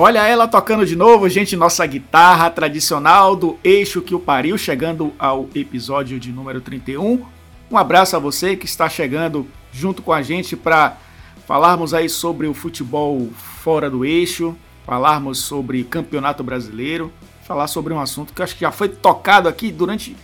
[0.00, 5.12] Olha ela tocando de novo, gente, nossa guitarra tradicional do Eixo que o Pariu, chegando
[5.18, 7.26] ao episódio de número 31.
[7.68, 10.98] Um abraço a você que está chegando junto com a gente para
[11.48, 14.56] falarmos aí sobre o futebol fora do eixo,
[14.86, 17.12] falarmos sobre campeonato brasileiro,
[17.48, 20.14] falar sobre um assunto que acho que já foi tocado aqui durante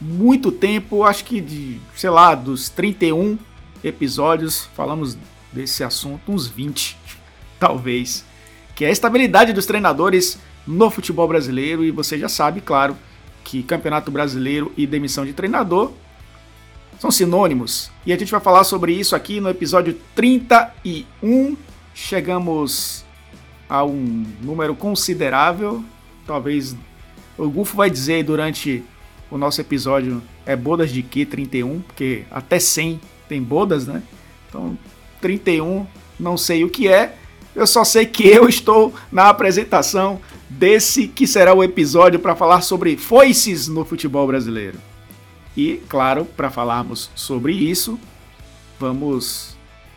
[0.00, 3.36] muito tempo, acho que de, sei lá, dos 31
[3.82, 5.18] episódios, falamos
[5.52, 6.96] desse assunto, uns 20,
[7.58, 8.24] talvez
[8.74, 11.84] que é a estabilidade dos treinadores no futebol brasileiro.
[11.84, 12.96] E você já sabe, claro,
[13.44, 15.92] que Campeonato Brasileiro e demissão de treinador
[16.98, 17.90] são sinônimos.
[18.06, 21.56] E a gente vai falar sobre isso aqui no episódio 31.
[21.92, 23.04] Chegamos
[23.68, 25.84] a um número considerável.
[26.30, 26.76] Talvez
[27.36, 28.84] o Gufo vai dizer durante
[29.28, 34.00] o nosso episódio é bodas de que 31, porque até 100 tem bodas, né?
[34.48, 34.78] Então
[35.20, 35.84] 31
[36.20, 37.16] não sei o que é,
[37.52, 42.60] eu só sei que eu estou na apresentação desse que será o episódio para falar
[42.60, 44.78] sobre foices no futebol brasileiro.
[45.56, 47.98] E, claro, para falarmos sobre isso,
[48.78, 49.56] vamos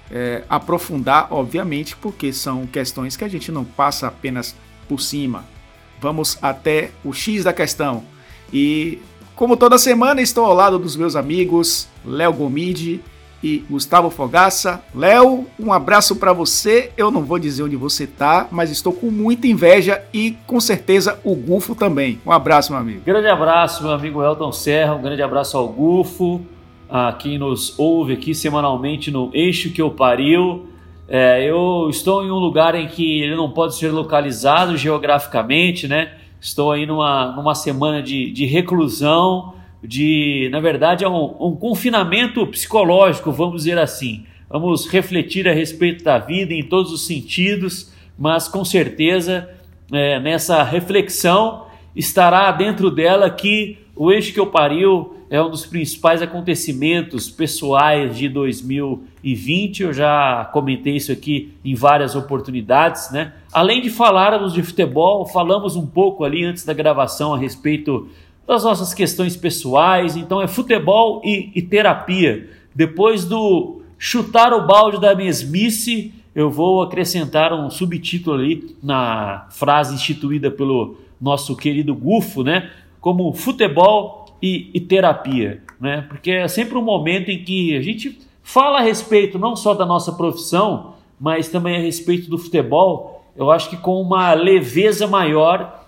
[0.09, 4.55] é, aprofundar, obviamente, porque são questões que a gente não passa apenas
[4.89, 5.52] por cima.
[5.99, 8.03] Vamos até o X da questão.
[8.51, 8.99] E,
[9.35, 13.01] como toda semana, estou ao lado dos meus amigos Léo Gomide
[13.43, 14.81] e Gustavo Fogaça.
[14.95, 16.91] Léo, um abraço para você.
[16.95, 21.19] Eu não vou dizer onde você tá, mas estou com muita inveja e com certeza
[21.23, 22.21] o Gufo também.
[22.25, 23.01] Um abraço, meu amigo.
[23.05, 24.95] Grande abraço, meu amigo Elton Serra.
[24.95, 26.41] Um grande abraço ao Gufo,
[26.89, 30.67] a quem nos ouve aqui semanalmente no Eixo que eu pariu.
[31.07, 36.13] É, eu estou em um lugar em que ele não pode ser localizado geograficamente, né?
[36.39, 42.47] Estou aí numa, numa semana de, de reclusão de, na verdade, é um, um confinamento
[42.47, 44.25] psicológico, vamos dizer assim.
[44.49, 49.49] Vamos refletir a respeito da vida em todos os sentidos, mas com certeza
[49.91, 51.65] é, nessa reflexão
[51.95, 58.15] estará dentro dela que o eixo que eu pariu é um dos principais acontecimentos pessoais
[58.15, 59.12] de 2020.
[59.23, 63.33] Eu já comentei isso aqui em várias oportunidades, né?
[63.51, 68.09] Além de falarmos de futebol, falamos um pouco ali antes da gravação a respeito
[68.45, 70.17] das nossas questões pessoais.
[70.17, 72.49] Então é futebol e, e terapia.
[72.75, 79.93] Depois do chutar o balde da mesmice, eu vou acrescentar um subtítulo ali na frase
[79.93, 82.69] instituída pelo nosso querido Gufo, né?
[82.99, 86.05] Como futebol e, e, terapia, né?
[86.09, 89.85] Porque é sempre um momento em que a gente fala a respeito não só da
[89.85, 93.25] nossa profissão, mas também a respeito do futebol.
[93.35, 95.87] Eu acho que com uma leveza maior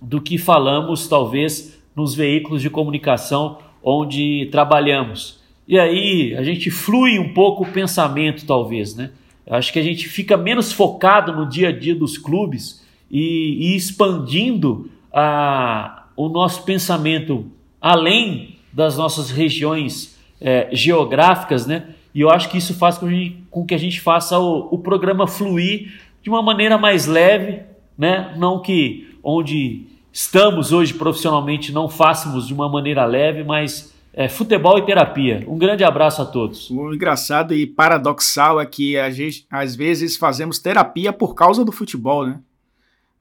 [0.00, 5.40] do que falamos, talvez, nos veículos de comunicação onde trabalhamos.
[5.66, 9.10] E aí a gente flui um pouco o pensamento, talvez, né?
[9.46, 13.72] Eu acho que a gente fica menos focado no dia a dia dos clubes e,
[13.72, 17.46] e expandindo a, o nosso pensamento
[17.80, 20.11] além das nossas regiões
[20.42, 21.84] é, geográficas, né?
[22.14, 24.78] E eu acho que isso faz com, gente, com que a gente faça o, o
[24.78, 27.62] programa fluir de uma maneira mais leve,
[27.96, 28.34] né?
[28.36, 34.78] Não que onde estamos hoje profissionalmente não fácemos de uma maneira leve, mas é, futebol
[34.78, 35.42] e terapia.
[35.46, 36.68] Um grande abraço a todos.
[36.70, 41.72] O engraçado e paradoxal é que a gente, às vezes fazemos terapia por causa do
[41.72, 42.40] futebol, né?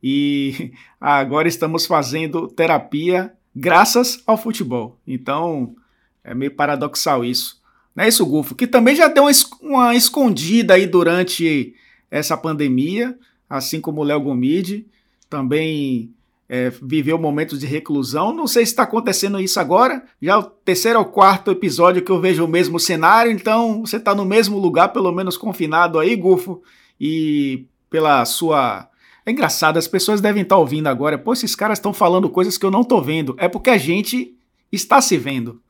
[0.04, 4.98] E agora estamos fazendo terapia graças ao futebol.
[5.08, 5.76] Então
[6.24, 7.62] é meio paradoxal isso.
[7.96, 8.56] Não é isso, Gufo?
[8.56, 9.26] Que também já deu
[9.62, 11.74] uma escondida aí durante
[12.10, 13.18] essa pandemia,
[13.50, 14.86] assim como o Léo Gomide.
[15.30, 16.14] Também
[16.48, 18.34] é, viveu momentos de reclusão.
[18.34, 20.04] Não sei se está acontecendo isso agora.
[20.22, 23.96] Já é o terceiro ou quarto episódio que eu vejo o mesmo cenário, então você
[23.96, 26.62] está no mesmo lugar, pelo menos confinado aí, Gufo,
[27.00, 28.90] e pela sua.
[29.26, 31.18] É engraçado, as pessoas devem estar tá ouvindo agora.
[31.18, 33.34] Pô, esses caras estão falando coisas que eu não estou vendo.
[33.38, 34.36] É porque a gente
[34.70, 35.62] está se vendo,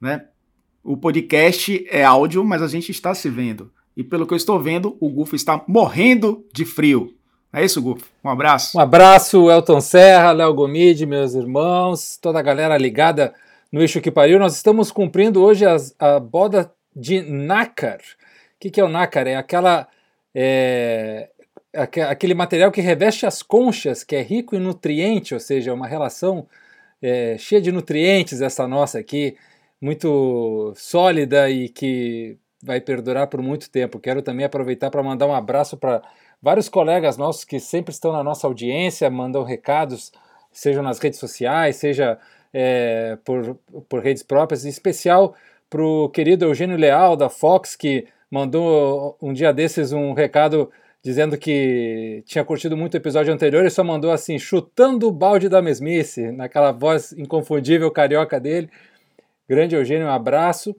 [0.00, 0.26] né?
[0.82, 3.72] O podcast é áudio, mas a gente está se vendo.
[3.96, 7.14] E pelo que eu estou vendo, o Gufo está morrendo de frio.
[7.52, 8.06] É isso, Gufo.
[8.22, 8.76] Um abraço.
[8.76, 13.34] Um abraço, Elton Serra, Léo Gomide, meus irmãos, toda a galera ligada
[13.72, 14.38] no Eixo que Pariu.
[14.38, 17.98] Nós estamos cumprindo hoje as, a boda de nácar.
[17.98, 19.26] O que, que é o nácar?
[19.26, 19.88] É aquela.
[20.34, 21.30] É,
[21.72, 25.86] aquele material que reveste as conchas, que é rico em nutriente, ou seja, é uma
[25.86, 26.46] relação
[27.02, 29.36] é, cheia de nutrientes, essa nossa aqui,
[29.80, 33.98] muito sólida e que vai perdurar por muito tempo.
[33.98, 36.02] Quero também aproveitar para mandar um abraço para
[36.42, 40.12] vários colegas nossos que sempre estão na nossa audiência, mandam recados
[40.56, 42.18] seja nas redes sociais, seja
[42.52, 43.58] é, por,
[43.88, 45.34] por redes próprias, em especial
[45.68, 50.70] para o querido Eugênio Leal, da Fox, que mandou um dia desses um recado
[51.02, 55.48] dizendo que tinha curtido muito o episódio anterior e só mandou assim, chutando o balde
[55.48, 58.70] da mesmice, naquela voz inconfundível carioca dele.
[59.48, 60.74] Grande Eugênio, um abraço.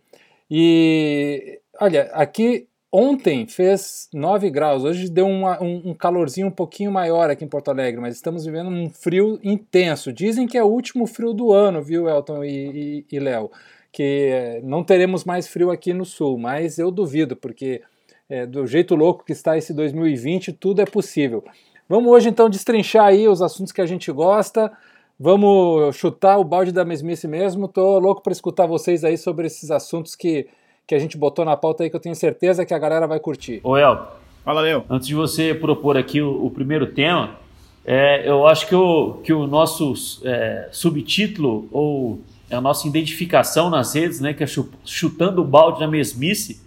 [0.50, 6.92] E olha, aqui ontem fez 9 graus, hoje deu uma, um, um, calorzinho um pouquinho
[6.92, 10.12] maior aqui em Porto Alegre, mas estamos vivendo um frio intenso.
[10.12, 13.52] Dizem que é o último frio do ano, viu, Elton e, e, e Léo?
[13.92, 17.81] Que não teremos mais frio aqui no sul, mas eu duvido, porque
[18.30, 21.44] é, do jeito louco que está esse 2020, tudo é possível.
[21.88, 24.72] Vamos hoje então destrinchar aí os assuntos que a gente gosta.
[25.19, 27.68] Vamos chutar o balde da mesmice mesmo.
[27.68, 30.48] Tô louco para escutar vocês aí sobre esses assuntos que,
[30.86, 33.19] que a gente botou na pauta aí que eu tenho certeza que a galera vai
[33.19, 33.60] curtir.
[33.64, 34.00] Ô El,
[34.46, 34.86] fala Leo.
[34.88, 37.36] Antes de você propor aqui o, o primeiro tema,
[37.84, 39.94] é, eu acho que o, que o nosso
[40.24, 42.20] é, subtítulo ou
[42.52, 44.48] a nossa identificação nas redes, né, que é
[44.86, 46.62] chutando o balde da mesmice,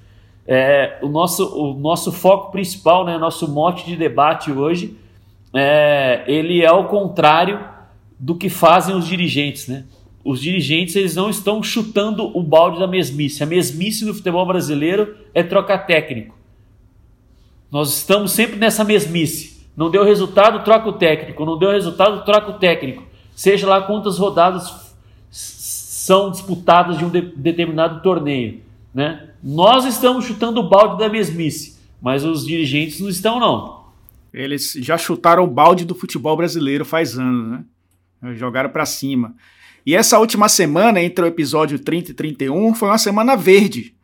[0.44, 4.96] é, o, nosso, o nosso foco principal, né, nosso mote de debate hoje,
[5.55, 7.69] é, ele é o contrário
[8.20, 9.67] do que fazem os dirigentes.
[9.67, 9.84] Né?
[10.22, 13.43] Os dirigentes eles não estão chutando o balde da mesmice.
[13.43, 16.38] A mesmice no futebol brasileiro é trocar técnico.
[17.72, 19.67] Nós estamos sempre nessa mesmice.
[19.75, 21.44] Não deu resultado, troca o técnico.
[21.46, 23.02] Não deu resultado, troca o técnico.
[23.34, 24.94] Seja lá quantas rodadas
[25.31, 28.61] são disputadas de um de determinado torneio.
[28.93, 29.31] Né?
[29.43, 33.81] Nós estamos chutando o balde da mesmice, mas os dirigentes não estão, não.
[34.34, 37.64] Eles já chutaram o balde do futebol brasileiro faz anos, né?
[38.34, 39.34] Jogaram para cima.
[39.84, 43.94] E essa última semana, entre o episódio 30 e 31, foi uma semana verde.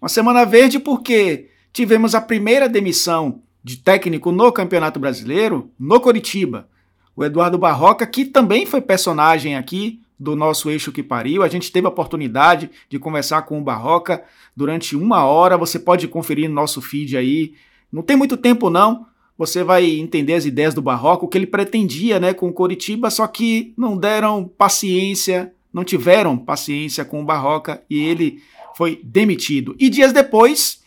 [0.00, 6.68] Uma semana verde porque tivemos a primeira demissão de técnico no Campeonato Brasileiro no Coritiba.
[7.16, 11.42] O Eduardo Barroca, que também foi personagem aqui do nosso eixo que pariu.
[11.42, 14.22] A gente teve a oportunidade de conversar com o Barroca
[14.54, 15.58] durante uma hora.
[15.58, 17.54] Você pode conferir no nosso feed aí.
[17.92, 19.06] Não tem muito tempo, não.
[19.38, 23.10] Você vai entender as ideias do Barroca, o que ele pretendia né, com o Coritiba,
[23.10, 28.42] só que não deram paciência, não tiveram paciência com o Barroca e ele
[28.74, 29.76] foi demitido.
[29.78, 30.82] E dias depois,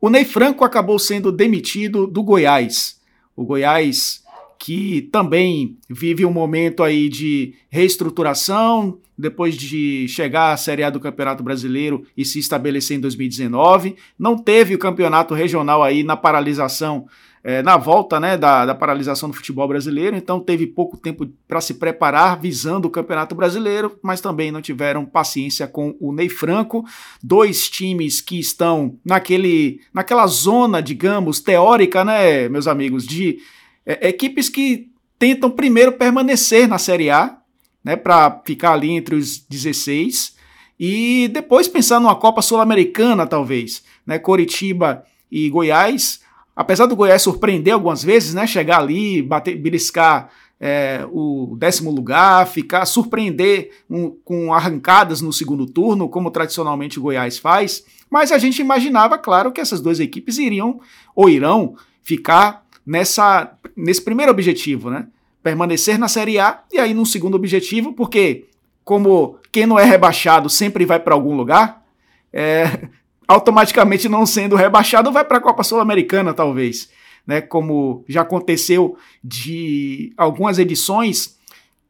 [0.00, 3.00] o Ney Franco acabou sendo demitido do Goiás.
[3.34, 4.24] O Goiás
[4.58, 11.00] que também vive um momento aí de reestruturação, depois de chegar à Série A do
[11.00, 13.96] Campeonato Brasileiro e se estabelecer em 2019.
[14.18, 17.06] Não teve o campeonato regional aí na paralisação,
[17.48, 21.60] é, na volta né, da, da paralisação do futebol brasileiro, então teve pouco tempo para
[21.60, 26.84] se preparar visando o Campeonato Brasileiro, mas também não tiveram paciência com o Ney Franco.
[27.22, 33.38] Dois times que estão naquele, naquela zona, digamos, teórica, né, meus amigos, de
[33.86, 37.38] é, equipes que tentam primeiro permanecer na Série A,
[37.84, 40.34] né, para ficar ali entre os 16
[40.80, 46.25] e depois pensar numa Copa Sul-Americana, talvez, né, Coritiba e Goiás.
[46.56, 52.46] Apesar do Goiás surpreender algumas vezes, né, chegar ali, bater, beliscar é, o décimo lugar,
[52.46, 57.84] ficar surpreender um, com arrancadas no segundo turno, como tradicionalmente o Goiás faz.
[58.10, 60.80] Mas a gente imaginava, claro, que essas duas equipes iriam
[61.14, 65.08] ou irão ficar nessa, nesse primeiro objetivo, né?
[65.42, 68.46] Permanecer na Série A e aí num segundo objetivo, porque
[68.82, 71.84] como quem não é rebaixado sempre vai para algum lugar,
[72.32, 72.88] é,
[73.26, 76.88] automaticamente não sendo rebaixado vai para a Copa Sul-Americana talvez,
[77.26, 77.40] né?
[77.40, 81.36] Como já aconteceu de algumas edições,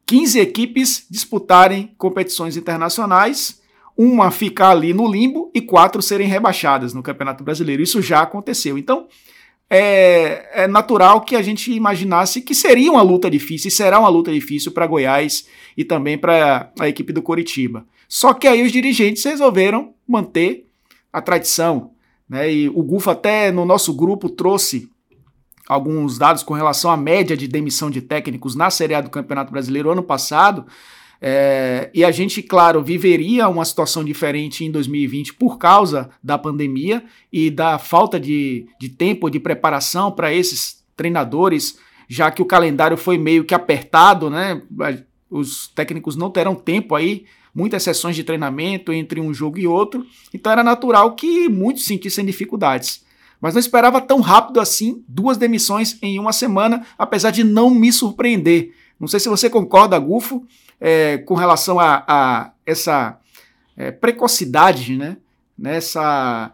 [0.07, 3.61] 15 equipes disputarem competições internacionais,
[3.97, 7.83] uma ficar ali no limbo e quatro serem rebaixadas no Campeonato Brasileiro.
[7.83, 8.77] Isso já aconteceu.
[8.77, 9.09] Então,
[9.69, 14.09] é, é, natural que a gente imaginasse que seria uma luta difícil, e será uma
[14.09, 17.85] luta difícil para Goiás e também para a equipe do Coritiba.
[18.09, 20.66] Só que aí os dirigentes resolveram manter
[21.17, 21.93] a tradição.
[22.29, 22.53] Né?
[22.53, 24.91] E o Gufo até no nosso grupo trouxe
[25.67, 29.51] alguns dados com relação à média de demissão de técnicos na Série A do Campeonato
[29.51, 30.67] Brasileiro ano passado.
[31.19, 37.03] É, e a gente, claro, viveria uma situação diferente em 2020 por causa da pandemia
[37.33, 42.99] e da falta de, de tempo de preparação para esses treinadores, já que o calendário
[42.99, 44.61] foi meio que apertado, né?
[45.31, 47.25] Os técnicos não terão tempo aí,
[47.57, 52.27] muitas sessões de treinamento entre um jogo e outro, então era natural que muitos sentissem
[52.27, 53.03] dificuldades.
[53.41, 57.91] Mas não esperava tão rápido assim duas demissões em uma semana, apesar de não me
[57.91, 58.75] surpreender.
[59.01, 60.47] Não sei se você concorda, Gufo,
[60.79, 63.19] é, com relação a, a essa
[63.75, 65.17] é, precocidade, né?
[65.59, 66.53] Nessa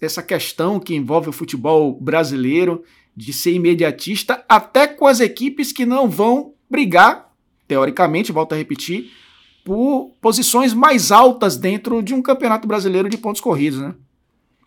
[0.00, 2.84] essa questão que envolve o futebol brasileiro
[3.16, 7.32] de ser imediatista, até com as equipes que não vão brigar
[7.66, 9.10] teoricamente, volto a repetir,
[9.64, 13.94] por posições mais altas dentro de um campeonato brasileiro de pontos corridos, né?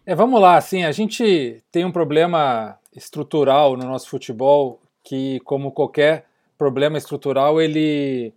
[0.06, 5.72] É, vamos lá, assim, a gente tem um problema estrutural no nosso futebol que, como
[5.72, 6.26] qualquer
[6.58, 8.34] problema estrutural, ele,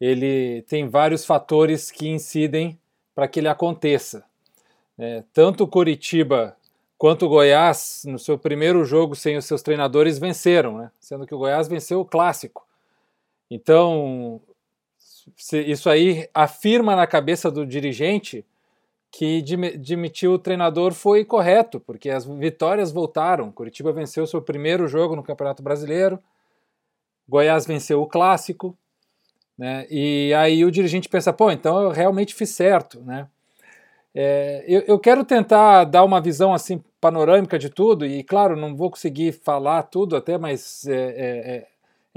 [0.00, 2.78] ele tem vários fatores que incidem
[3.14, 4.24] para que ele aconteça.
[4.96, 6.56] É, tanto Curitiba
[6.96, 10.90] quanto o Goiás, no seu primeiro jogo sem os seus treinadores, venceram, né?
[10.98, 12.66] sendo que o Goiás venceu o clássico.
[13.50, 14.40] Então,
[15.36, 18.44] isso aí afirma na cabeça do dirigente
[19.10, 19.42] que
[19.78, 23.50] demitir o treinador foi correto, porque as vitórias voltaram.
[23.50, 26.18] Curitiba venceu seu primeiro jogo no Campeonato Brasileiro,
[27.28, 28.76] Goiás venceu o clássico,
[29.56, 29.86] né?
[29.90, 33.28] E aí o dirigente pensa, pô, então eu realmente fiz certo, né?
[34.14, 38.74] É, eu, eu, quero tentar dar uma visão assim panorâmica de tudo e claro não
[38.74, 41.66] vou conseguir falar tudo até, mas é, é,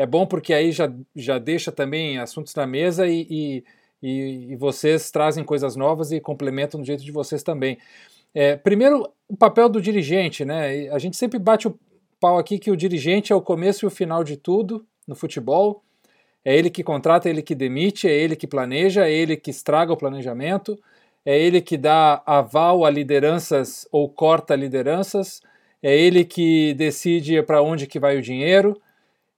[0.02, 3.64] é bom porque aí já, já deixa também assuntos na mesa e, e,
[4.02, 7.78] e, e vocês trazem coisas novas e complementam do jeito de vocês também.
[8.34, 10.90] É, primeiro, o papel do dirigente, né?
[10.90, 11.78] A gente sempre bate o
[12.20, 15.84] pau aqui que o dirigente é o começo e o final de tudo no futebol.
[16.44, 19.52] É ele que contrata, é ele que demite, é ele que planeja, é ele que
[19.52, 20.80] estraga o planejamento,
[21.24, 25.42] é ele que dá aval a lideranças ou corta lideranças,
[25.84, 28.82] é ele que decide para onde que vai o dinheiro.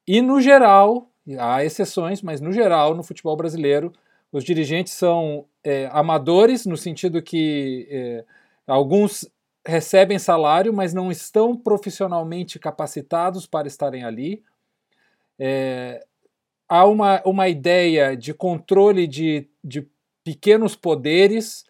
[0.08, 3.92] E no geral, há exceções, mas no geral, no futebol brasileiro,
[4.32, 8.26] os dirigentes são é, amadores, no sentido que é,
[8.68, 9.30] alguns
[9.66, 14.44] recebem salário, mas não estão profissionalmente capacitados para estarem ali.
[15.40, 16.04] É,
[16.68, 19.88] há uma, uma ideia de controle de, de
[20.24, 21.64] pequenos poderes,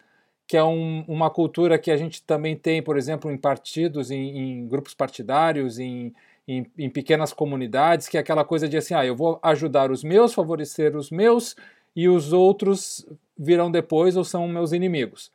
[0.46, 4.38] que é um, uma cultura que a gente também tem, por exemplo, em partidos, em,
[4.38, 6.12] em grupos partidários, em,
[6.46, 10.04] em, em, pequenas comunidades, que é aquela coisa de assim, ah, eu vou ajudar os
[10.04, 11.56] meus, favorecer os meus,
[11.96, 15.32] e os outros virão depois ou são meus inimigos.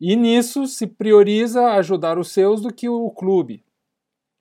[0.00, 3.62] E nisso se prioriza ajudar os seus do que o clube.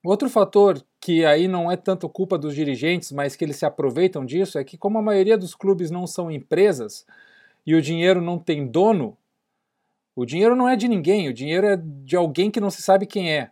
[0.03, 4.25] Outro fator que aí não é tanto culpa dos dirigentes, mas que eles se aproveitam
[4.25, 7.05] disso, é que como a maioria dos clubes não são empresas
[7.65, 9.17] e o dinheiro não tem dono,
[10.15, 13.05] o dinheiro não é de ninguém, o dinheiro é de alguém que não se sabe
[13.05, 13.51] quem é.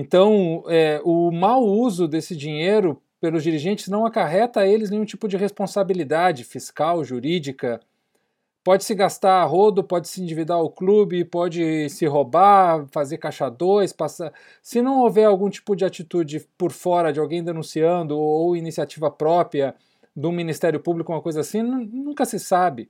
[0.00, 5.26] Então, é, o mau uso desse dinheiro pelos dirigentes não acarreta a eles nenhum tipo
[5.26, 7.80] de responsabilidade fiscal, jurídica.
[8.62, 13.50] Pode se gastar a rodo, pode se endividar o clube, pode se roubar, fazer caixa
[13.50, 14.32] dois, passar.
[14.62, 19.74] Se não houver algum tipo de atitude por fora de alguém denunciando ou iniciativa própria
[20.14, 22.88] do Ministério Público, uma coisa assim, nunca se sabe.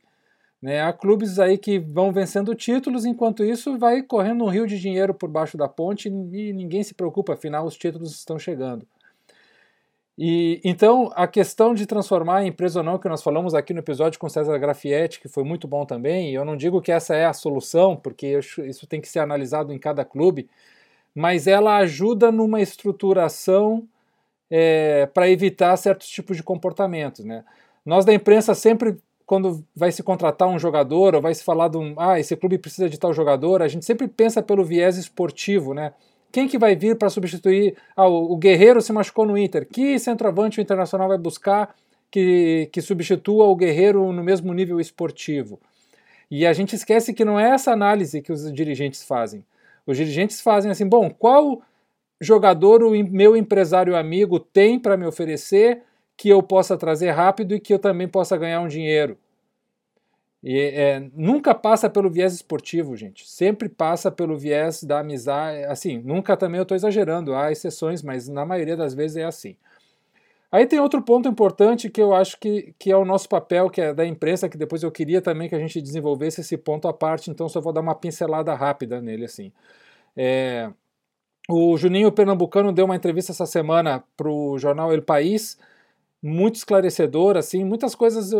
[0.60, 0.82] Né?
[0.82, 5.14] Há clubes aí que vão vencendo títulos, enquanto isso vai correndo um rio de dinheiro
[5.14, 8.86] por baixo da ponte e ninguém se preocupa, afinal os títulos estão chegando.
[10.20, 13.78] E então a questão de transformar a empresa ou não, que nós falamos aqui no
[13.78, 17.24] episódio com César Grafietti, que foi muito bom também, eu não digo que essa é
[17.24, 18.36] a solução, porque
[18.66, 20.48] isso tem que ser analisado em cada clube,
[21.14, 23.86] mas ela ajuda numa estruturação
[24.50, 27.24] é, para evitar certos tipos de comportamentos.
[27.24, 27.44] Né?
[27.84, 28.96] Nós da imprensa sempre
[29.28, 32.56] quando vai se contratar um jogador ou vai se falar de um, ah, esse clube
[32.56, 35.92] precisa de tal jogador, a gente sempre pensa pelo viés esportivo, né?
[36.32, 37.76] Quem que vai vir para substituir?
[37.94, 39.68] Ah, o Guerreiro se machucou no Inter.
[39.70, 41.74] Que centroavante o Internacional vai buscar
[42.10, 45.60] que, que substitua o Guerreiro no mesmo nível esportivo?
[46.30, 49.44] E a gente esquece que não é essa análise que os dirigentes fazem.
[49.86, 51.60] Os dirigentes fazem assim, bom, qual
[52.18, 55.82] jogador o meu empresário amigo tem para me oferecer
[56.18, 59.16] que eu possa trazer rápido e que eu também possa ganhar um dinheiro.
[60.42, 63.28] E é, nunca passa pelo viés esportivo, gente.
[63.28, 65.64] Sempre passa pelo viés da amizade.
[65.66, 69.56] Assim, nunca também eu estou exagerando, há exceções, mas na maioria das vezes é assim.
[70.50, 73.80] Aí tem outro ponto importante que eu acho que, que é o nosso papel, que
[73.80, 76.92] é da imprensa, que depois eu queria também que a gente desenvolvesse esse ponto à
[76.92, 79.26] parte, então só vou dar uma pincelada rápida nele.
[79.26, 79.52] assim.
[80.16, 80.70] É,
[81.48, 85.58] o Juninho Pernambucano deu uma entrevista essa semana para o jornal El País,
[86.22, 88.30] muito esclarecedor, assim, muitas coisas,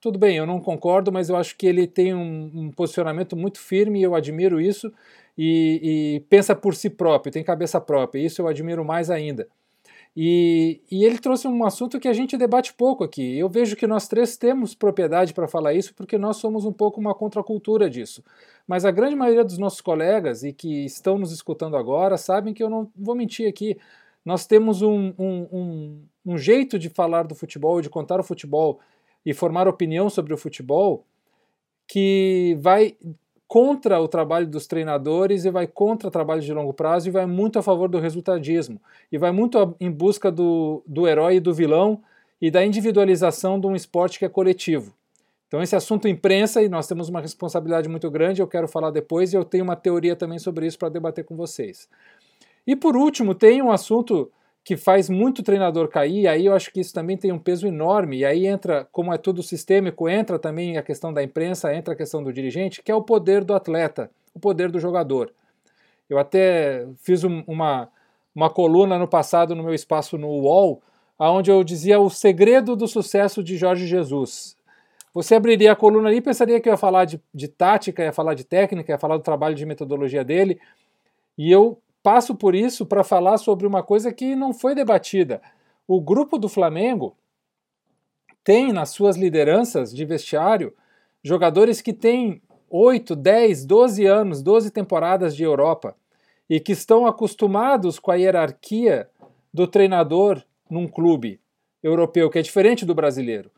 [0.00, 3.58] tudo bem, eu não concordo, mas eu acho que ele tem um, um posicionamento muito
[3.58, 4.92] firme e eu admiro isso,
[5.36, 5.80] e,
[6.16, 9.48] e, pensa por si próprio, tem cabeça própria, isso eu admiro mais ainda.
[10.16, 13.36] E, e, ele trouxe um assunto que a gente debate pouco aqui.
[13.36, 17.00] Eu vejo que nós três temos propriedade para falar isso porque nós somos um pouco
[17.00, 18.22] uma contracultura disso.
[18.66, 22.62] Mas a grande maioria dos nossos colegas e que estão nos escutando agora sabem que
[22.62, 23.76] eu não vou mentir aqui.
[24.24, 28.80] Nós temos um, um, um um jeito de falar do futebol, de contar o futebol
[29.24, 31.04] e formar opinião sobre o futebol
[31.86, 32.96] que vai
[33.46, 37.26] contra o trabalho dos treinadores e vai contra o trabalho de longo prazo e vai
[37.26, 38.80] muito a favor do resultadismo
[39.12, 42.02] e vai muito em busca do, do herói e do vilão
[42.40, 44.94] e da individualização de um esporte que é coletivo.
[45.46, 49.32] Então, esse assunto imprensa, e nós temos uma responsabilidade muito grande, eu quero falar depois,
[49.32, 51.88] e eu tenho uma teoria também sobre isso para debater com vocês.
[52.66, 54.30] E por último, tem um assunto
[54.64, 57.66] que faz muito treinador cair, e aí eu acho que isso também tem um peso
[57.66, 61.92] enorme, e aí entra, como é tudo sistêmico, entra também a questão da imprensa, entra
[61.92, 65.30] a questão do dirigente, que é o poder do atleta, o poder do jogador.
[66.08, 67.90] Eu até fiz um, uma,
[68.34, 70.82] uma coluna no passado no meu espaço no UOL,
[71.18, 74.56] onde eu dizia o segredo do sucesso de Jorge Jesus.
[75.12, 78.12] Você abriria a coluna ali e pensaria que eu ia falar de, de tática, ia
[78.12, 80.58] falar de técnica, ia falar do trabalho de metodologia dele,
[81.36, 85.40] e eu passo por isso para falar sobre uma coisa que não foi debatida.
[85.88, 87.16] O grupo do Flamengo
[88.44, 90.74] tem nas suas lideranças de vestiário
[91.22, 95.96] jogadores que têm 8, 10, 12 anos, 12 temporadas de Europa
[96.48, 99.08] e que estão acostumados com a hierarquia
[99.52, 101.40] do treinador num clube
[101.82, 103.50] europeu, que é diferente do brasileiro.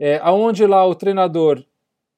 [0.00, 1.62] É, onde lá o treinador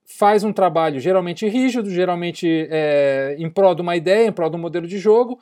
[0.08, 4.56] faz um trabalho geralmente rígido, geralmente é, em prol de uma ideia, em prol de
[4.56, 5.38] um modelo de jogo,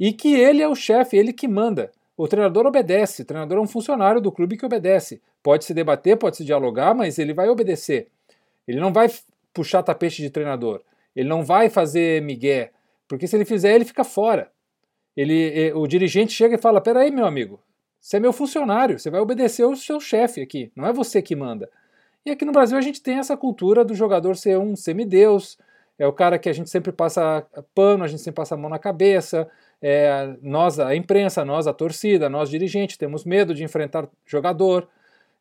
[0.00, 1.92] e que ele é o chefe, ele que manda.
[2.16, 5.20] O treinador obedece, o treinador é um funcionário do clube que obedece.
[5.42, 8.08] Pode se debater, pode se dialogar, mas ele vai obedecer.
[8.66, 9.08] Ele não vai
[9.52, 10.82] puxar tapete de treinador.
[11.14, 12.70] Ele não vai fazer migué,
[13.06, 14.50] porque se ele fizer, ele fica fora.
[15.16, 17.60] Ele, o dirigente chega e fala: Peraí, meu amigo,
[18.00, 21.36] você é meu funcionário, você vai obedecer ao seu chefe aqui, não é você que
[21.36, 21.68] manda.
[22.24, 25.58] E aqui no Brasil a gente tem essa cultura do jogador ser um semideus,
[25.98, 27.44] é o cara que a gente sempre passa
[27.74, 29.48] pano, a gente sempre passa a mão na cabeça,
[29.80, 34.88] é, nós, a imprensa, nós, a torcida, nós, dirigentes, temos medo de enfrentar jogador,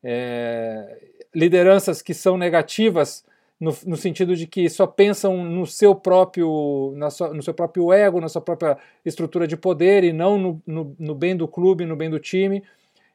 [0.03, 0.99] é,
[1.33, 3.25] lideranças que são negativas
[3.59, 8.21] no, no, sentido de que só pensam no seu próprio sua, no seu próprio ego,
[8.21, 11.95] na sua própria estrutura de poder e não no, no, no bem do clube, no
[11.95, 12.63] bem do time.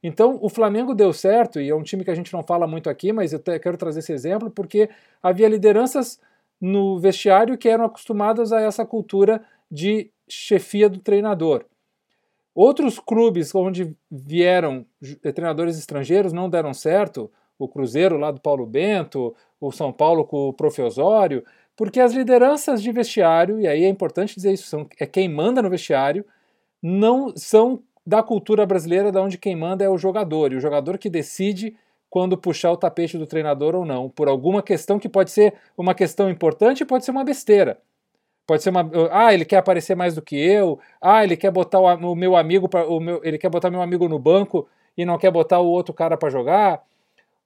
[0.03, 2.91] Então, o Flamengo deu certo, e é um time que a gente não fala muito
[2.91, 4.91] aqui, mas eu quero trazer esse exemplo, porque
[5.23, 6.21] havia lideranças
[6.61, 11.65] no vestiário que eram acostumadas a essa cultura de chefia do treinador.
[12.55, 14.85] Outros clubes onde vieram
[15.35, 20.49] treinadores estrangeiros não deram certo, o Cruzeiro lá do Paulo Bento, o São Paulo com
[20.49, 20.83] o Prof.
[20.83, 21.45] Osório,
[21.77, 25.63] porque as lideranças de vestiário, e aí é importante dizer isso, são, é quem manda
[25.63, 26.25] no vestiário,
[26.83, 30.99] não são da cultura brasileira, da onde quem manda é o jogador, e o jogador
[30.99, 31.77] que decide
[32.11, 35.95] quando puxar o tapete do treinador ou não, por alguma questão que pode ser uma
[35.95, 37.79] questão importante pode ser uma besteira.
[38.47, 38.91] Pode ser uma.
[39.11, 40.79] Ah, ele quer aparecer mais do que eu.
[41.01, 42.69] Ah, ele quer botar o, meu amigo.
[42.69, 45.67] Pra, o meu, ele quer botar meu amigo no banco e não quer botar o
[45.67, 46.83] outro cara para jogar.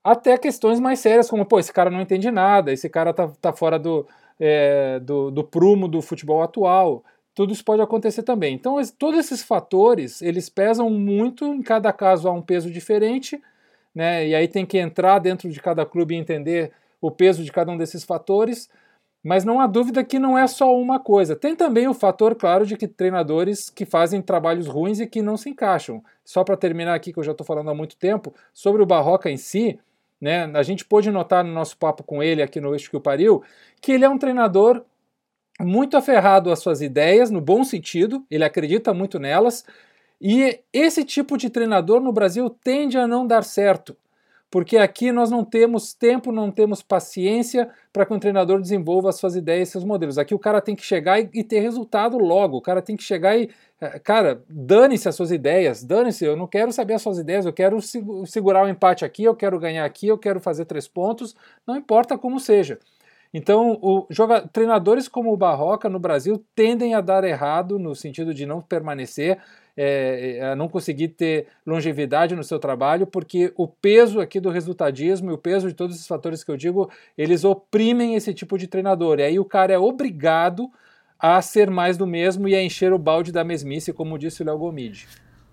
[0.02, 3.52] Até questões mais sérias, como, pô, esse cara não entende nada, esse cara tá, tá
[3.52, 4.06] fora do,
[4.40, 7.04] é, do, do prumo do futebol atual
[7.36, 8.54] tudo isso pode acontecer também.
[8.54, 13.38] Então, todos esses fatores, eles pesam muito, em cada caso há um peso diferente,
[13.94, 14.26] né?
[14.26, 17.70] E aí tem que entrar dentro de cada clube e entender o peso de cada
[17.70, 18.70] um desses fatores,
[19.22, 21.36] mas não há dúvida que não é só uma coisa.
[21.36, 25.36] Tem também o fator, claro, de que treinadores que fazem trabalhos ruins e que não
[25.36, 26.02] se encaixam.
[26.24, 29.30] Só para terminar aqui, que eu já estou falando há muito tempo, sobre o Barroca
[29.30, 29.78] em si,
[30.18, 30.50] né?
[30.54, 33.42] A gente pôde notar no nosso papo com ele aqui no Eixo que o Pariu,
[33.78, 34.82] que ele é um treinador
[35.60, 39.64] muito aferrado às suas ideias, no bom sentido, ele acredita muito nelas,
[40.20, 43.96] e esse tipo de treinador no Brasil tende a não dar certo,
[44.50, 49.16] porque aqui nós não temos tempo, não temos paciência para que um treinador desenvolva as
[49.16, 50.18] suas ideias e seus modelos.
[50.18, 53.02] Aqui o cara tem que chegar e, e ter resultado logo, o cara tem que
[53.02, 53.50] chegar e.
[53.80, 57.52] Eh, cara, dane-se as suas ideias, dane-se, eu não quero saber as suas ideias, eu
[57.52, 57.78] quero
[58.26, 61.34] segurar o um empate aqui, eu quero ganhar aqui, eu quero fazer três pontos,
[61.66, 62.78] não importa como seja.
[63.36, 68.32] Então, o, joga, treinadores como o Barroca no Brasil tendem a dar errado no sentido
[68.32, 69.36] de não permanecer,
[69.76, 75.30] é, a não conseguir ter longevidade no seu trabalho, porque o peso aqui do resultadismo
[75.30, 78.66] e o peso de todos esses fatores que eu digo, eles oprimem esse tipo de
[78.66, 79.18] treinador.
[79.18, 80.70] E aí o cara é obrigado
[81.18, 84.46] a ser mais do mesmo e a encher o balde da mesmice, como disse o
[84.46, 85.06] Léo Gomide.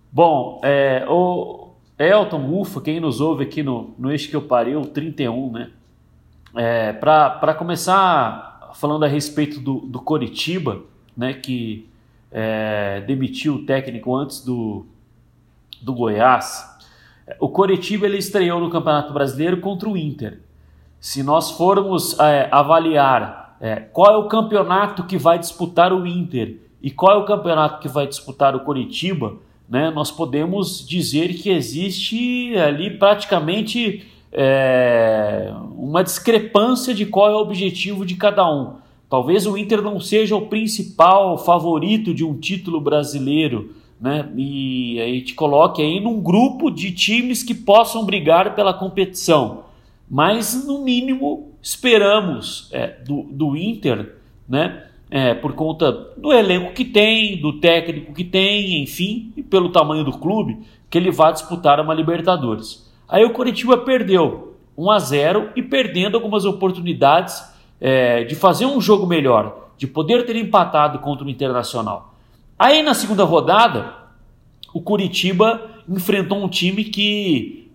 [0.09, 4.83] Bom, é, o Elton Ufa, quem nos ouve aqui no, no Eixo que eu pariu,
[4.83, 5.71] 31, né?
[6.55, 10.81] É, Para começar falando a respeito do, do Coritiba,
[11.15, 11.89] né, que
[12.31, 14.85] é, demitiu o técnico antes do,
[15.81, 16.71] do Goiás,
[17.39, 20.39] o Coritiba ele estreou no Campeonato Brasileiro contra o Inter.
[20.99, 26.57] Se nós formos é, avaliar é, qual é o campeonato que vai disputar o Inter
[26.81, 29.37] e qual é o campeonato que vai disputar o Coritiba,
[29.69, 37.39] né, nós podemos dizer que existe ali praticamente é, uma discrepância de qual é o
[37.39, 38.75] objetivo de cada um.
[39.09, 44.27] Talvez o Inter não seja o principal favorito de um título brasileiro, né?
[44.35, 49.65] E aí te coloque aí num grupo de times que possam brigar pela competição.
[50.09, 54.15] Mas no mínimo esperamos é, do, do Inter,
[54.49, 54.83] né?
[55.11, 60.03] É, por conta do elenco que tem, do técnico que tem, enfim, e pelo tamanho
[60.03, 60.57] do clube,
[60.89, 62.91] que ele vá disputar uma Libertadores.
[63.07, 67.43] Aí o Coritiba perdeu 1 a 0 e perdendo algumas oportunidades
[67.79, 72.13] é, de fazer um jogo melhor, de poder ter empatado contra o Internacional.
[72.57, 73.93] Aí na segunda rodada,
[74.73, 77.71] o Curitiba enfrentou um time que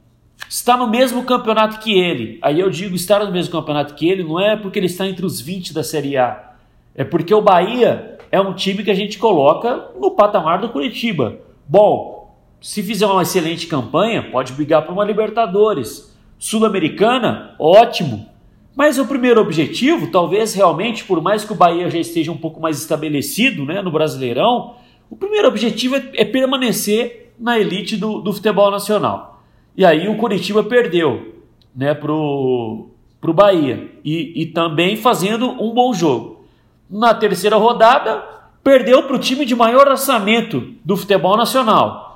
[0.49, 2.39] está no mesmo campeonato que ele.
[2.43, 5.25] Aí eu digo estar no mesmo campeonato que ele não é porque ele está entre
[5.25, 6.53] os 20 da Série A.
[6.95, 11.37] É porque o Bahia é um time que a gente coloca no patamar do Curitiba.
[11.67, 12.18] Bom,
[12.61, 16.17] se fizer uma excelente campanha, pode brigar por uma Libertadores.
[16.39, 18.29] Sul-Americana, ótimo.
[18.77, 22.61] Mas o primeiro objetivo, talvez realmente, por mais que o Bahia já esteja um pouco
[22.61, 24.77] mais estabelecido né, no Brasileirão,
[25.11, 29.43] o primeiro objetivo é, é permanecer na elite do, do, futebol nacional.
[29.77, 31.35] E aí o Curitiba perdeu
[31.75, 32.91] né, pro,
[33.21, 33.91] pro Bahia.
[34.05, 36.45] E, e também fazendo um bom jogo.
[36.91, 38.25] Na terceira rodada,
[38.63, 42.08] perdeu para o time de maior orçamento do futebol nacional,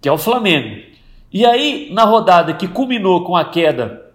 [0.00, 0.82] que é o Flamengo.
[1.32, 4.12] E aí, na rodada que culminou com a queda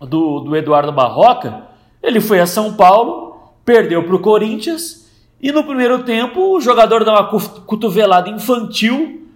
[0.00, 1.68] do, do Eduardo Barroca,
[2.02, 7.04] ele foi a São Paulo, perdeu para o Corinthians e no primeiro tempo o jogador
[7.04, 7.28] dá uma
[7.64, 9.28] cotovelada infantil,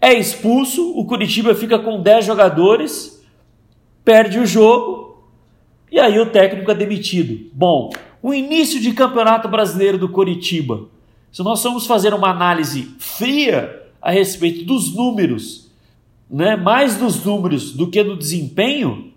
[0.00, 3.24] é expulso, o Curitiba fica com 10 jogadores,
[4.04, 5.24] perde o jogo
[5.90, 7.50] e aí o técnico é demitido.
[7.52, 7.90] Bom,
[8.22, 10.88] o início de campeonato brasileiro do Curitiba.
[11.30, 15.72] Se nós formos fazer uma análise fria a respeito dos números,
[16.30, 19.14] né, mais dos números do que do desempenho,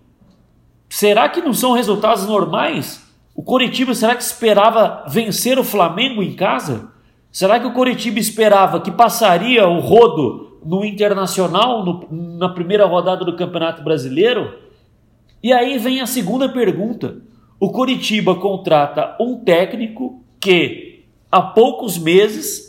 [0.88, 3.06] Será que não são resultados normais?
[3.34, 6.90] O Coritiba será que esperava vencer o Flamengo em casa?
[7.30, 13.24] Será que o Coritiba esperava que passaria o rodo no Internacional no, na primeira rodada
[13.24, 14.58] do Campeonato Brasileiro?
[15.42, 17.18] E aí vem a segunda pergunta.
[17.60, 22.67] O Coritiba contrata um técnico que há poucos meses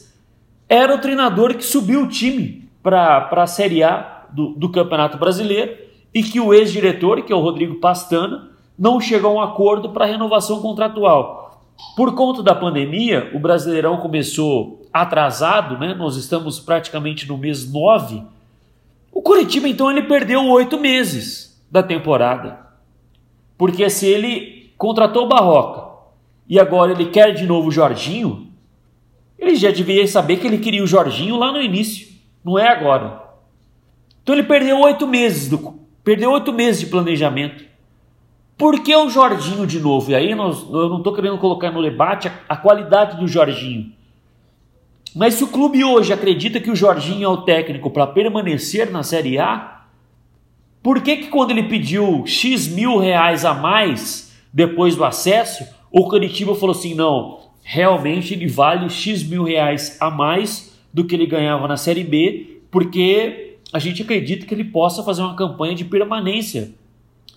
[0.69, 5.75] era o treinador que subiu o time para a Série A do, do Campeonato Brasileiro
[6.13, 10.05] e que o ex-diretor, que é o Rodrigo Pastana, não chegou a um acordo para
[10.05, 11.65] renovação contratual.
[11.95, 15.93] Por conta da pandemia, o Brasileirão começou atrasado, né?
[15.93, 18.23] nós estamos praticamente no mês 9.
[19.11, 22.59] O Curitiba, então, ele perdeu oito meses da temporada.
[23.57, 25.89] Porque se ele contratou o Barroca
[26.47, 28.48] e agora ele quer de novo o Jorginho,
[29.39, 32.07] ele já devia saber que ele queria o Jorginho lá no início,
[32.43, 33.23] não é agora.
[34.21, 37.65] Então ele perdeu oito meses do, Perdeu oito meses de planejamento.
[38.57, 40.11] Por que o Jorginho de novo?
[40.11, 43.91] E aí nós, eu não estou querendo colocar no debate a, a qualidade do Jorginho.
[45.15, 49.03] Mas se o clube hoje acredita que o Jorginho é o técnico para permanecer na
[49.03, 49.83] Série A,
[50.81, 56.09] por que, que quando ele pediu X mil reais a mais depois do acesso, o
[56.09, 57.39] Curitiba falou assim: não,
[57.71, 62.61] realmente ele vale X mil reais a mais do que ele ganhava na Série B,
[62.71, 66.71] porque a gente acredita que ele possa fazer uma campanha de permanência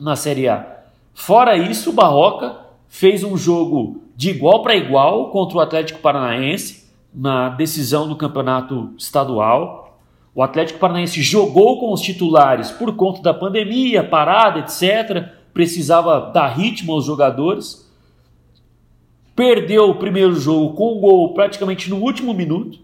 [0.00, 0.84] na Série A.
[1.12, 2.56] Fora isso, o Barroca
[2.88, 8.90] fez um jogo de igual para igual contra o Atlético Paranaense na decisão do campeonato
[8.96, 9.98] estadual.
[10.34, 15.28] O Atlético Paranaense jogou com os titulares por conta da pandemia, parada, etc.
[15.52, 17.91] Precisava dar ritmo aos jogadores.
[19.34, 22.78] Perdeu o primeiro jogo com um gol praticamente no último minuto.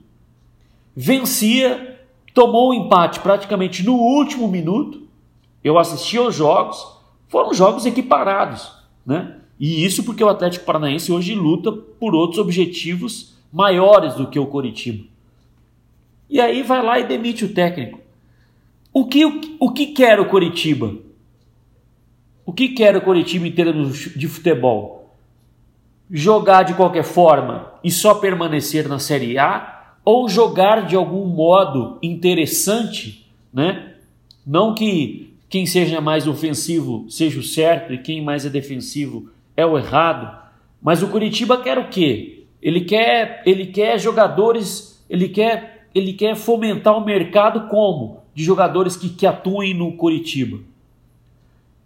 [0.97, 1.99] Vencia
[2.33, 5.03] tomou o um empate praticamente no último minuto.
[5.63, 6.87] Eu assisti aos jogos,
[7.27, 8.73] foram jogos equiparados,
[9.05, 9.39] né?
[9.59, 14.47] E isso porque o Atlético Paranaense hoje luta por outros objetivos maiores do que o
[14.47, 15.05] Coritiba.
[16.31, 17.99] E aí vai lá e demite o técnico.
[18.93, 20.95] O que, o, o que quer o Coritiba?
[22.47, 25.08] O que quer o Coritiba em termos de futebol?
[26.11, 31.99] Jogar de qualquer forma e só permanecer na Série A ou jogar de algum modo
[32.03, 33.94] interessante, né?
[34.47, 39.66] Não que quem seja mais ofensivo seja o certo e quem mais é defensivo é
[39.66, 40.35] o errado,
[40.81, 42.44] mas o Curitiba quer o quê?
[42.62, 48.97] Ele quer, ele quer jogadores, ele quer, ele quer fomentar o mercado como de jogadores
[48.97, 50.59] que, que atuem no Curitiba.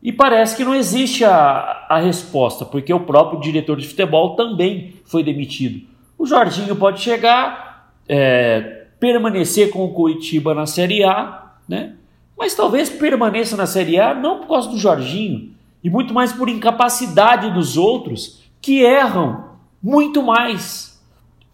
[0.03, 4.95] E parece que não existe a, a resposta, porque o próprio diretor de futebol também
[5.05, 5.87] foi demitido.
[6.19, 11.95] O Jorginho pode chegar, é, permanecer com o Curitiba na Série A, né?
[12.37, 15.53] mas talvez permaneça na Série A não por causa do Jorginho,
[15.85, 21.01] e muito mais por incapacidade dos outros que erram muito mais.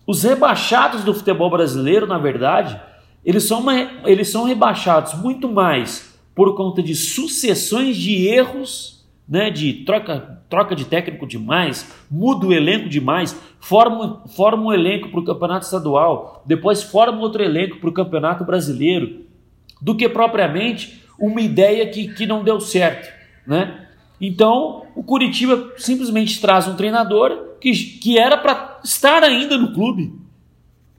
[0.07, 2.81] Os rebaixados do futebol brasileiro, na verdade,
[3.23, 3.63] eles são,
[4.07, 6.08] eles são rebaixados muito mais
[6.39, 12.53] por conta de sucessões de erros, né, de troca, troca de técnico demais, muda o
[12.53, 17.91] elenco demais, forma, forma um elenco para o campeonato estadual, depois forma outro elenco para
[17.91, 19.23] o campeonato brasileiro,
[19.83, 23.13] do que propriamente uma ideia que, que não deu certo.
[23.45, 23.89] Né?
[24.21, 30.13] Então, o Curitiba simplesmente traz um treinador que, que era para estar ainda no clube.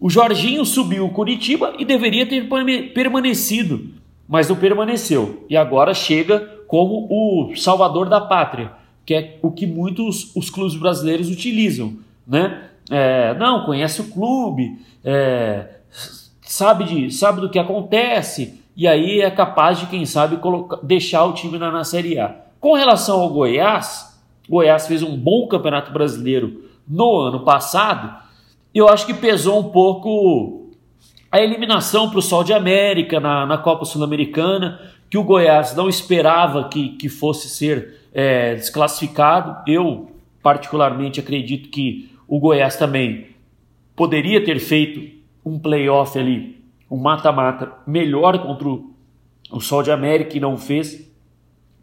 [0.01, 2.45] O Jorginho subiu o Curitiba e deveria ter
[2.93, 3.98] permanecido,
[4.29, 5.45] mas não permaneceu.
[5.49, 8.71] E agora chega como o salvador da pátria,
[9.03, 11.95] que é o que muitos os clubes brasileiros utilizam.
[12.27, 12.69] Né?
[12.91, 15.79] É, não, conhece o clube, é,
[16.41, 21.25] sabe, de, sabe do que acontece, e aí é capaz de, quem sabe, colocar, deixar
[21.25, 22.35] o time na, na Série A.
[22.59, 24.15] Com relação ao Goiás,
[24.47, 28.29] Goiás fez um bom campeonato brasileiro no ano passado
[28.73, 30.58] eu acho que pesou um pouco
[31.31, 35.87] a eliminação para o Sol de América na, na Copa Sul-Americana, que o Goiás não
[35.87, 39.57] esperava que, que fosse ser é, desclassificado.
[39.67, 40.11] Eu,
[40.41, 43.27] particularmente, acredito que o Goiás também
[43.95, 48.93] poderia ter feito um playoff ali, um mata-mata melhor contra o,
[49.51, 51.11] o Sol de América e não fez.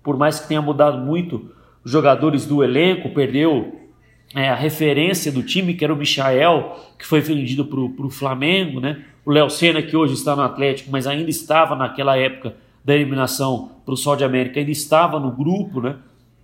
[0.02, 1.50] Por mais que tenha mudado muito
[1.84, 3.85] os jogadores do elenco, perdeu
[4.34, 8.80] é, a referência do time, que era o Michael, que foi vendido para o Flamengo,
[8.80, 9.04] né?
[9.24, 13.72] o Léo Senna, que hoje está no Atlético, mas ainda estava naquela época da eliminação
[13.84, 15.96] para o Sol de América, ainda estava no grupo, né?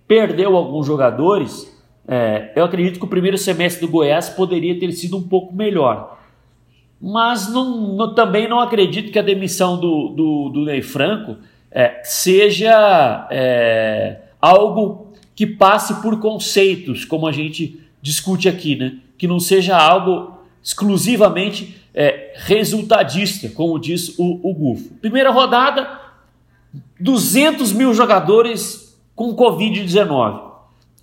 [0.07, 1.71] perdeu alguns jogadores.
[2.07, 6.19] É, eu acredito que o primeiro semestre do Goiás poderia ter sido um pouco melhor.
[7.01, 11.37] Mas não, não, também não acredito que a demissão do, do, do Ney Franco
[11.71, 15.02] é, seja é, algo
[15.35, 18.97] que passe por conceitos, como a gente discute aqui, né?
[19.17, 24.93] Que não seja algo exclusivamente é, resultadista, como diz o, o Gufo.
[24.95, 25.99] Primeira rodada,
[26.99, 30.53] 200 mil jogadores com Covid-19.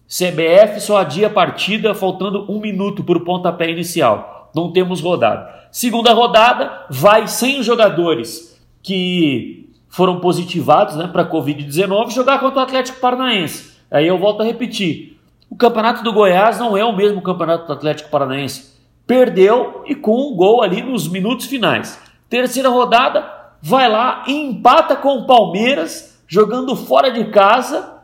[0.09, 4.51] CBF só adia a partida faltando um minuto para o pontapé inicial.
[4.55, 5.69] Não temos rodada.
[5.71, 12.63] Segunda rodada, vai sem os jogadores que foram positivados né, para Covid-19 jogar contra o
[12.63, 13.70] Atlético Paranaense.
[13.91, 15.19] Aí eu volto a repetir.
[15.51, 18.73] O campeonato do Goiás não é o mesmo campeonato do Atlético Paranaense.
[19.07, 22.01] Perdeu e com um gol ali nos minutos finais.
[22.29, 23.29] Terceira rodada,
[23.61, 28.01] vai lá e empata com o Palmeiras, jogando fora de casa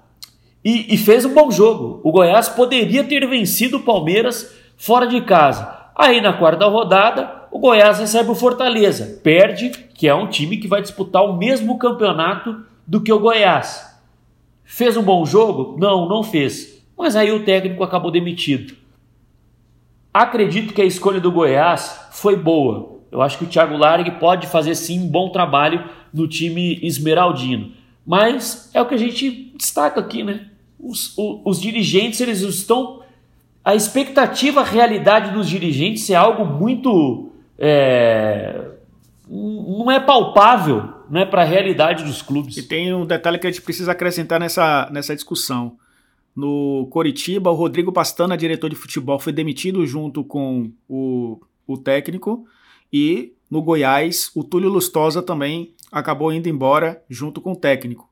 [0.64, 2.00] e, e fez um bom jogo.
[2.02, 5.72] O Goiás poderia ter vencido o Palmeiras fora de casa.
[5.94, 10.66] Aí na quarta rodada, o Goiás recebe o Fortaleza, perde, que é um time que
[10.66, 13.95] vai disputar o mesmo campeonato do que o Goiás.
[14.66, 15.76] Fez um bom jogo?
[15.78, 16.84] Não, não fez.
[16.98, 18.74] Mas aí o técnico acabou demitido.
[20.12, 22.98] Acredito que a escolha do Goiás foi boa.
[23.12, 27.72] Eu acho que o Thiago Largue pode fazer sim um bom trabalho no time esmeraldino.
[28.04, 30.46] Mas é o que a gente destaca aqui, né?
[30.80, 33.02] Os, os, os dirigentes, eles estão.
[33.64, 37.30] A expectativa, a realidade dos dirigentes é algo muito.
[37.58, 38.72] É,
[39.28, 42.56] não é palpável né, para a realidade dos clubes.
[42.56, 45.78] E tem um detalhe que a gente precisa acrescentar nessa, nessa discussão.
[46.34, 52.46] No Coritiba, o Rodrigo Pastana, diretor de futebol, foi demitido junto com o, o técnico.
[52.92, 58.08] E no Goiás, o Túlio Lustosa também acabou indo embora junto com o técnico.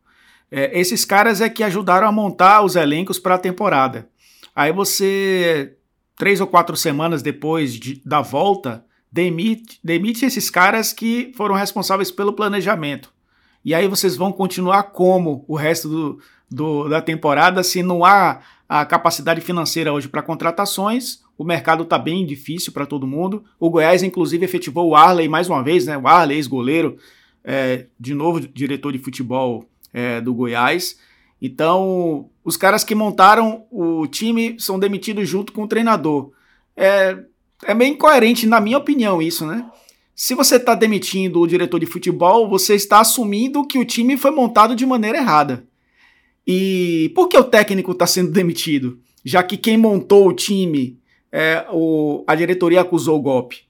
[0.50, 4.09] É, esses caras é que ajudaram a montar os elencos para a temporada.
[4.54, 5.76] Aí você,
[6.16, 8.84] três ou quatro semanas depois de, da volta,
[9.14, 13.12] demite, demite esses caras que foram responsáveis pelo planejamento.
[13.64, 16.18] E aí vocês vão continuar como o resto do,
[16.50, 21.20] do, da temporada se não há a capacidade financeira hoje para contratações.
[21.38, 23.44] O mercado está bem difícil para todo mundo.
[23.61, 25.96] O Goiás, inclusive, efetivou o Arley mais uma vez, né?
[25.96, 26.98] O Arley, ex-goleiro,
[27.44, 30.98] é, de novo diretor de futebol é, do Goiás.
[31.40, 36.33] Então, os caras que montaram o time são demitidos junto com o treinador.
[36.77, 37.16] É,
[37.66, 39.66] é meio incoerente, na minha opinião, isso, né?
[40.14, 44.31] Se você está demitindo o diretor de futebol, você está assumindo que o time foi
[44.31, 45.66] montado de maneira errada.
[46.46, 49.00] E por que o técnico está sendo demitido?
[49.24, 51.00] Já que quem montou o time,
[51.33, 53.62] é, o, a diretoria acusou o golpe.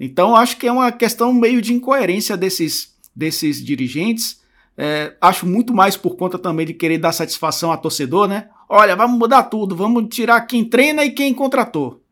[0.00, 4.40] Então, acho que é uma questão meio de incoerência desses, desses dirigentes.
[4.78, 8.48] É, acho muito mais por conta também de querer dar satisfação a torcedor, né?
[8.68, 12.03] Olha, vamos mudar tudo, vamos tirar quem treina e quem contratou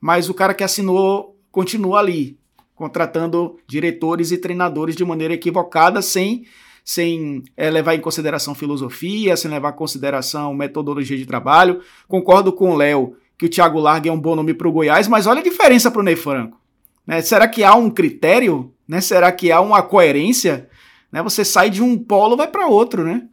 [0.00, 2.38] mas o cara que assinou continua ali,
[2.74, 6.44] contratando diretores e treinadores de maneira equivocada, sem,
[6.84, 11.80] sem é, levar em consideração filosofia, sem levar em consideração metodologia de trabalho.
[12.08, 15.08] Concordo com o Léo que o Thiago Largue é um bom nome para o Goiás,
[15.08, 16.58] mas olha a diferença para o Ney Franco.
[17.06, 17.20] Né?
[17.22, 19.00] Será que há um critério Né?
[19.00, 20.68] Será que há uma coerência?
[21.12, 21.22] Né?
[21.22, 23.28] Você sai de um polo vai para outro, né?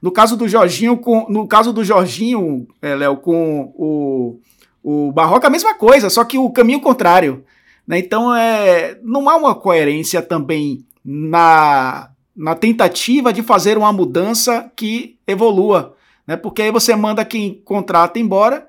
[0.00, 4.40] No caso do Jorginho, com, no caso do Jorginho, é, Léo, com o,
[4.84, 7.42] o Barroca, a mesma coisa, só que o caminho contrário.
[7.88, 7.98] Né?
[7.98, 15.18] Então, é, não há uma coerência também na, na tentativa de fazer uma mudança que
[15.26, 15.96] evolua.
[16.26, 16.36] Né?
[16.36, 18.68] Porque aí você manda quem contrata embora,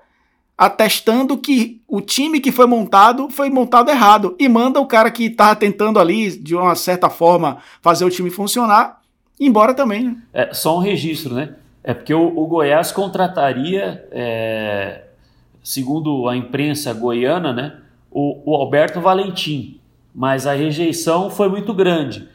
[0.57, 4.37] atestando que o time que foi montado foi montado errado.
[4.39, 8.29] E manda o cara que está tentando ali, de uma certa forma, fazer o time
[8.29, 9.01] funcionar,
[9.37, 10.05] embora também.
[10.05, 10.17] Né?
[10.33, 11.55] É, só um registro, né?
[11.83, 15.04] É porque o, o Goiás contrataria, é,
[15.65, 17.77] segundo a imprensa goiana, né,
[18.11, 19.79] o, o Alberto Valentim.
[20.13, 22.29] Mas a rejeição foi muito grande.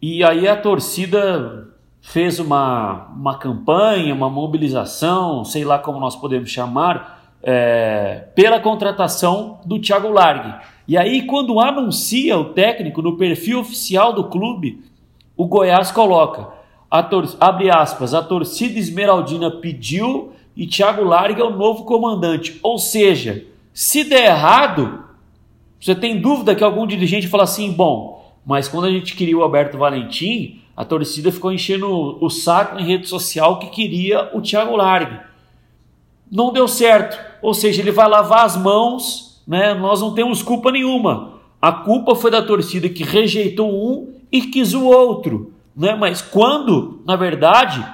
[0.00, 1.68] E aí a torcida
[2.02, 9.60] fez uma, uma campanha, uma mobilização, sei lá como nós podemos chamar, é, pela contratação
[9.64, 10.54] do Thiago Largue.
[10.86, 14.84] E aí, quando anuncia o técnico no perfil oficial do clube,
[15.34, 16.48] o Goiás coloca,
[17.40, 22.58] abre aspas, a torcida esmeraldina pediu e Thiago Largue é o novo comandante.
[22.62, 25.04] Ou seja, se der errado,
[25.80, 29.42] você tem dúvida que algum dirigente fala assim, bom, mas quando a gente queria o
[29.42, 31.88] Alberto Valentim, a torcida ficou enchendo
[32.20, 35.20] o saco em rede social que queria o Thiago Largue.
[36.30, 37.18] Não deu certo.
[37.40, 39.74] Ou seja, ele vai lavar as mãos, né?
[39.74, 41.34] Nós não temos culpa nenhuma.
[41.60, 45.94] A culpa foi da torcida que rejeitou um e quis o outro, né?
[45.94, 47.86] Mas quando, na verdade,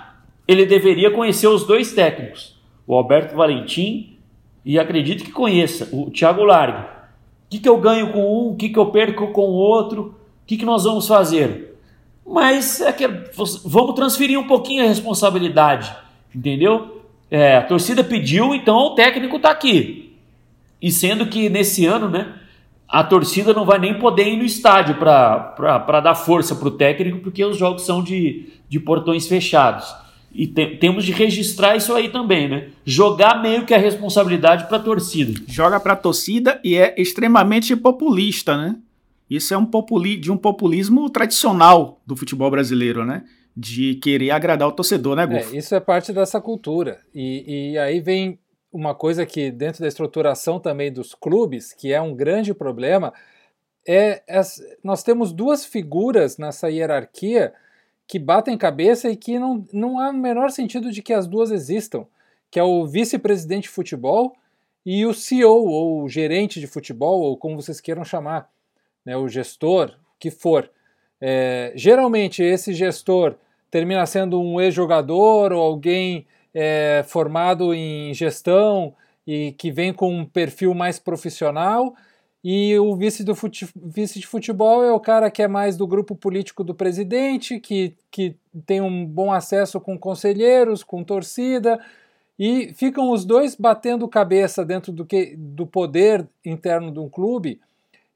[0.51, 4.17] ele deveria conhecer os dois técnicos, o Alberto Valentim
[4.65, 6.81] e acredito que conheça o Thiago Largue.
[6.81, 10.15] O que, que eu ganho com um, o que, que eu perco com o outro,
[10.51, 11.77] que, que nós vamos fazer?
[12.27, 13.07] Mas é que
[13.65, 15.95] vamos transferir um pouquinho a responsabilidade,
[16.35, 17.05] entendeu?
[17.31, 20.17] É, a torcida pediu, então o técnico está aqui.
[20.83, 22.35] E sendo que nesse ano, né,
[22.89, 27.21] a torcida não vai nem poder ir no estádio para dar força para o técnico,
[27.21, 29.95] porque os jogos são de, de portões fechados.
[30.33, 32.69] E te, temos de registrar isso aí também, né?
[32.85, 35.41] Jogar meio que a responsabilidade para a torcida.
[35.49, 38.77] Joga para a torcida e é extremamente populista, né?
[39.29, 43.25] Isso é um populi de um populismo tradicional do futebol brasileiro, né?
[43.57, 45.55] De querer agradar o torcedor, né, Gufo?
[45.55, 47.01] É, isso é parte dessa cultura.
[47.15, 48.39] E, e aí vem
[48.73, 53.13] uma coisa que, dentro da estruturação também dos clubes, que é um grande problema,
[53.87, 54.41] é, é
[54.83, 57.53] nós temos duas figuras nessa hierarquia
[58.11, 61.53] que batem cabeça e que não, não há o menor sentido de que as duas
[61.53, 62.05] existam,
[62.51, 64.35] que é o vice-presidente de futebol
[64.85, 68.51] e o CEO, ou o gerente de futebol, ou como vocês queiram chamar
[69.07, 70.69] né, o gestor, que for.
[71.21, 73.37] É, geralmente esse gestor
[73.71, 78.93] termina sendo um ex-jogador ou alguém é, formado em gestão
[79.25, 81.95] e que vem com um perfil mais profissional.
[82.43, 85.87] E o vice, do fute, vice de futebol é o cara que é mais do
[85.87, 91.79] grupo político do presidente, que, que tem um bom acesso com conselheiros, com torcida,
[92.39, 97.61] e ficam os dois batendo cabeça dentro do, que, do poder interno de um clube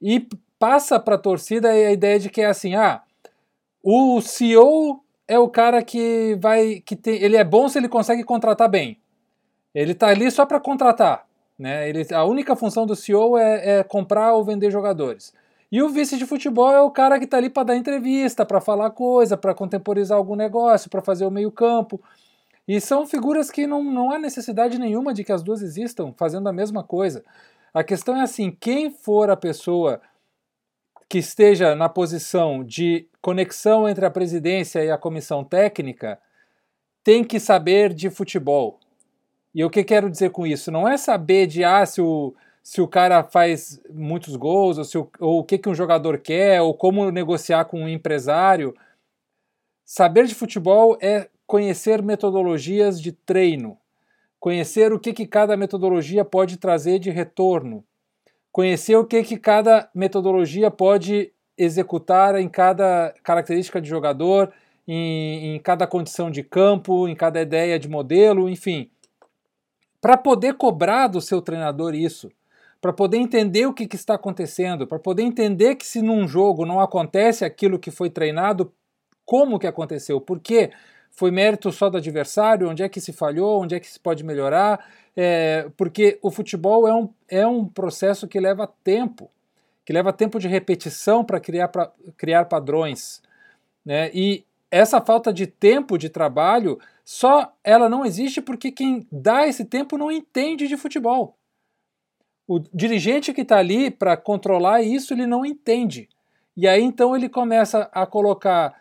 [0.01, 0.27] e
[0.59, 3.03] passa para a torcida a ideia de que é assim, ah,
[3.83, 8.25] o CEO é o cara que vai, que tem, ele é bom se ele consegue
[8.25, 8.99] contratar bem.
[9.75, 11.27] Ele está ali só para contratar,
[11.59, 11.89] né?
[11.89, 15.33] Ele, a única função do CEO é, é, comprar ou vender jogadores.
[15.71, 18.61] E o vice de futebol é o cara que está ali para dar entrevista, para
[18.61, 22.01] falar coisa, para contemporizar algum negócio, para fazer o meio campo.
[22.67, 26.49] E são figuras que não, não há necessidade nenhuma de que as duas existam fazendo
[26.49, 27.25] a mesma coisa.
[27.73, 30.01] A questão é assim, quem for a pessoa
[31.09, 36.19] que esteja na posição de conexão entre a presidência e a comissão técnica
[37.03, 38.81] tem que saber de futebol.
[39.55, 40.71] E o que quero dizer com isso?
[40.73, 44.99] Não é saber de ah, se o, se o cara faz muitos gols, ou, se
[44.99, 48.75] o, ou o que, que um jogador quer, ou como negociar com um empresário.
[49.85, 53.79] Saber de futebol é conhecer metodologias de treino,
[54.41, 57.85] conhecer o que, que cada metodologia pode trazer de retorno,
[58.51, 64.53] conhecer o que, que cada metodologia pode executar em cada característica de jogador,
[64.89, 68.91] em, em cada condição de campo, em cada ideia de modelo, enfim.
[70.05, 72.31] Para poder cobrar do seu treinador isso,
[72.79, 76.67] para poder entender o que, que está acontecendo, para poder entender que se num jogo
[76.67, 78.71] não acontece aquilo que foi treinado,
[79.25, 80.73] como que aconteceu, por quê?
[81.11, 82.69] Foi mérito só do adversário?
[82.69, 83.63] Onde é que se falhou?
[83.63, 84.87] Onde é que se pode melhorar?
[85.17, 89.31] É, porque o futebol é um, é um processo que leva tempo,
[89.87, 91.73] que leva tempo de repetição para criar,
[92.19, 93.23] criar padrões.
[93.83, 94.11] Né?
[94.13, 94.45] E
[94.75, 99.97] essa falta de tempo de trabalho só ela não existe porque quem dá esse tempo
[99.97, 101.39] não entende de futebol.
[102.45, 106.09] O dirigente que está ali para controlar isso, ele não entende.
[106.57, 108.75] E aí então ele começa a colocar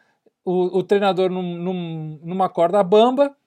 [0.44, 3.38] o, o treinador num, num, numa corda bamba,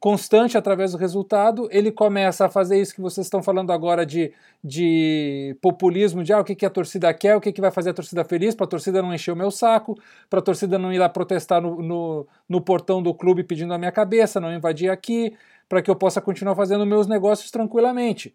[0.00, 4.32] constante através do resultado, ele começa a fazer isso que vocês estão falando agora de,
[4.64, 7.90] de populismo, de ah, o que, que a torcida quer, o que, que vai fazer
[7.90, 9.94] a torcida feliz, para a torcida não encher o meu saco,
[10.30, 13.78] para a torcida não ir lá protestar no, no, no, portão do clube pedindo a
[13.78, 15.36] minha cabeça, não invadir aqui,
[15.68, 18.34] para que eu possa continuar fazendo meus negócios tranquilamente.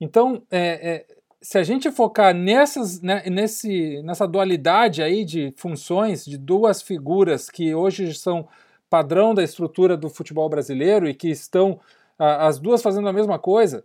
[0.00, 1.06] Então, é, é,
[1.40, 7.48] se a gente focar nessas, né, nesse, nessa dualidade aí de funções, de duas figuras
[7.48, 8.48] que hoje são
[8.88, 11.80] padrão da estrutura do futebol brasileiro e que estão
[12.18, 13.84] as duas fazendo a mesma coisa.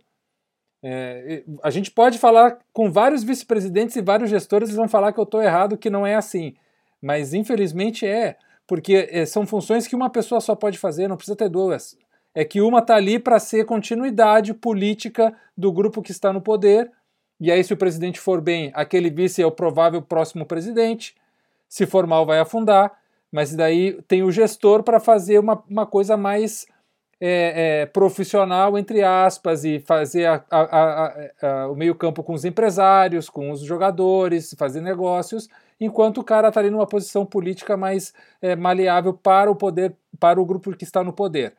[0.82, 5.20] É, a gente pode falar com vários vice-presidentes e vários gestores, eles vão falar que
[5.20, 6.54] eu estou errado, que não é assim.
[7.00, 8.36] Mas infelizmente é,
[8.66, 11.96] porque é, são funções que uma pessoa só pode fazer, não precisa ter duas.
[12.34, 16.90] É que uma está ali para ser continuidade política do grupo que está no poder,
[17.40, 21.14] e aí, se o presidente for bem, aquele vice é o provável próximo presidente.
[21.68, 22.92] Se for mal, vai afundar
[23.34, 26.68] mas daí tem o gestor para fazer uma, uma coisa mais
[27.20, 31.12] é, é, profissional, entre aspas, e fazer a, a,
[31.42, 35.48] a, o meio-campo com os empresários, com os jogadores, fazer negócios,
[35.80, 40.40] enquanto o cara está ali numa posição política mais é, maleável para o poder, para
[40.40, 41.54] o grupo que está no poder.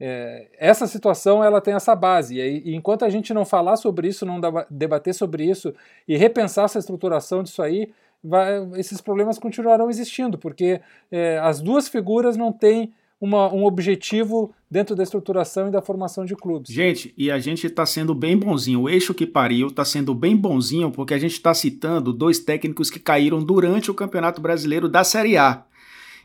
[0.00, 4.08] É, essa situação ela tem essa base, e, e enquanto a gente não falar sobre
[4.08, 4.40] isso, não
[4.70, 5.74] debater sobre isso
[6.08, 7.92] e repensar essa estruturação disso aí,
[8.22, 14.52] vai, esses problemas continuarão existindo, porque é, as duas figuras não têm uma, um objetivo
[14.70, 16.72] dentro da estruturação e da formação de clubes.
[16.72, 18.82] Gente, e a gente está sendo bem bonzinho.
[18.82, 22.88] O eixo que pariu está sendo bem bonzinho porque a gente está citando dois técnicos
[22.88, 25.64] que caíram durante o Campeonato Brasileiro da Série A.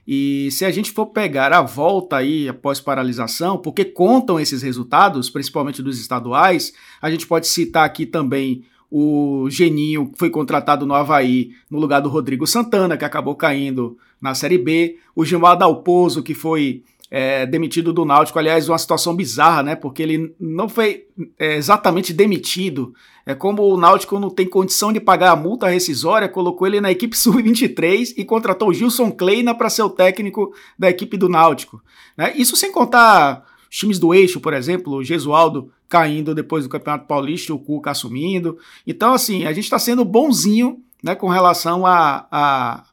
[0.07, 5.31] E se a gente for pegar a volta aí após paralisação, porque contam esses resultados,
[5.31, 11.51] principalmente dos estaduais, a gente pode citar aqui também o Geninho foi contratado no Havaí
[11.69, 14.97] no lugar do Rodrigo Santana, que acabou caindo na Série B.
[15.15, 19.75] O Gilmar Dalpozo, que foi é, demitido do Náutico, aliás, uma situação bizarra, né?
[19.75, 21.05] Porque ele não foi
[21.37, 22.93] é, exatamente demitido.
[23.25, 26.91] É como o Náutico não tem condição de pagar a multa rescisória, colocou ele na
[26.91, 31.81] equipe sub-23 e contratou o Gilson Kleina para ser o técnico da equipe do Náutico.
[32.17, 32.33] Né?
[32.35, 37.53] Isso sem contar times do eixo, por exemplo, o Gesualdo caindo depois do Campeonato Paulista,
[37.53, 38.57] o Cuca assumindo.
[38.85, 42.83] Então, assim, a gente está sendo bonzinho né, com relação à a,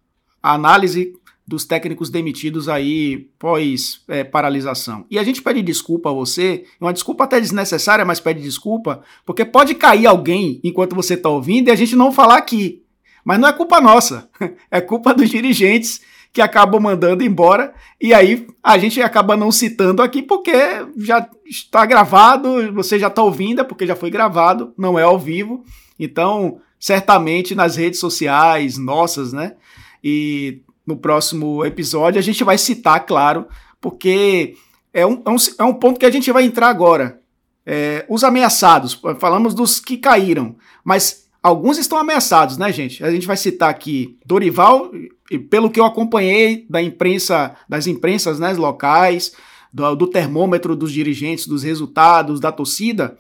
[0.43, 1.15] a, análise
[1.47, 5.05] dos técnicos demitidos aí pós é, paralisação.
[5.11, 9.45] E a gente pede desculpa a você, uma desculpa até desnecessária, mas pede desculpa, porque
[9.45, 12.83] pode cair alguém enquanto você está ouvindo e a gente não falar aqui.
[13.25, 14.29] Mas não é culpa nossa,
[14.71, 16.01] é culpa dos dirigentes
[16.33, 20.53] que acabam mandando embora, e aí a gente acaba não citando aqui porque
[20.97, 25.19] já está gravado, você já está ouvindo, é porque já foi gravado, não é ao
[25.19, 25.63] vivo.
[25.99, 29.57] Então, certamente nas redes sociais nossas, né?
[30.03, 33.47] E no próximo episódio a gente vai citar, claro,
[33.79, 34.55] porque
[34.93, 37.21] é um, é um, é um ponto que a gente vai entrar agora.
[37.65, 43.05] É, os ameaçados, falamos dos que caíram, mas alguns estão ameaçados, né, gente?
[43.05, 44.91] A gente vai citar aqui Dorival
[45.39, 49.33] pelo que eu acompanhei da imprensa, das imprensas né, locais,
[49.73, 53.17] do, do, termômetro dos dirigentes, dos resultados, da torcida,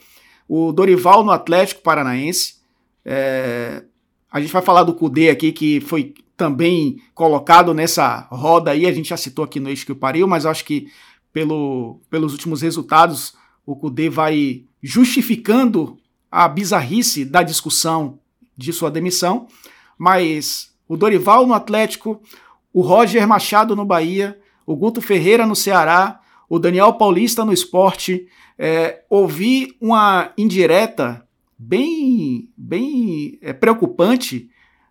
[0.49, 2.57] o Dorival no Atlético Paranaense.
[3.05, 3.85] É,
[4.31, 8.93] a gente vai falar do Cudê aqui, que foi também colocado nessa roda aí, a
[8.93, 10.89] gente já citou aqui no Eixo que o Pariu, mas acho que
[11.33, 13.35] pelo, pelos últimos resultados,
[13.65, 15.99] o Cudê vai justificando
[16.31, 18.19] a bizarrice da discussão
[18.57, 19.47] de sua demissão,
[19.99, 22.21] mas o Dorival no Atlético,
[22.71, 26.21] o Roger Machado no Bahia, o Guto Ferreira no Ceará,
[26.51, 28.27] o Daniel Paulista no esporte.
[28.59, 31.27] É, ouvi uma indireta
[31.59, 34.51] bem, bem é, preocupante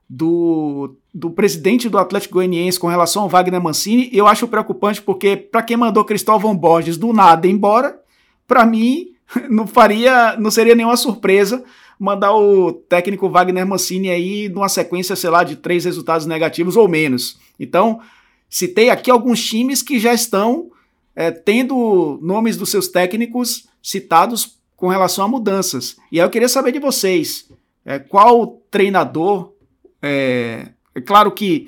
[0.10, 4.10] do, do presidente do Atlético Goianiense com relação ao Wagner Mancini.
[4.12, 8.02] Eu acho preocupante porque, para quem mandou Cristóvão Borges do nada embora,
[8.48, 9.10] para mim
[9.52, 11.64] não faria, não seria nenhuma surpresa
[12.02, 16.88] mandar o técnico Wagner Mancini aí numa sequência, sei lá, de três resultados negativos ou
[16.88, 17.40] menos.
[17.60, 18.02] Então,
[18.50, 20.72] citei aqui alguns times que já estão
[21.16, 25.96] é, tendo nomes dos seus técnicos citados com relação a mudanças.
[26.12, 27.48] E aí eu queria saber de vocês,
[27.86, 29.54] é, qual treinador,
[30.02, 31.68] é, é claro que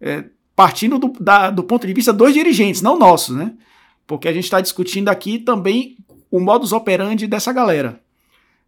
[0.00, 0.24] é,
[0.56, 3.52] partindo do, da, do ponto de vista dos dirigentes, não nossos, né?
[4.06, 5.98] Porque a gente está discutindo aqui também
[6.30, 8.02] o modus operandi dessa galera.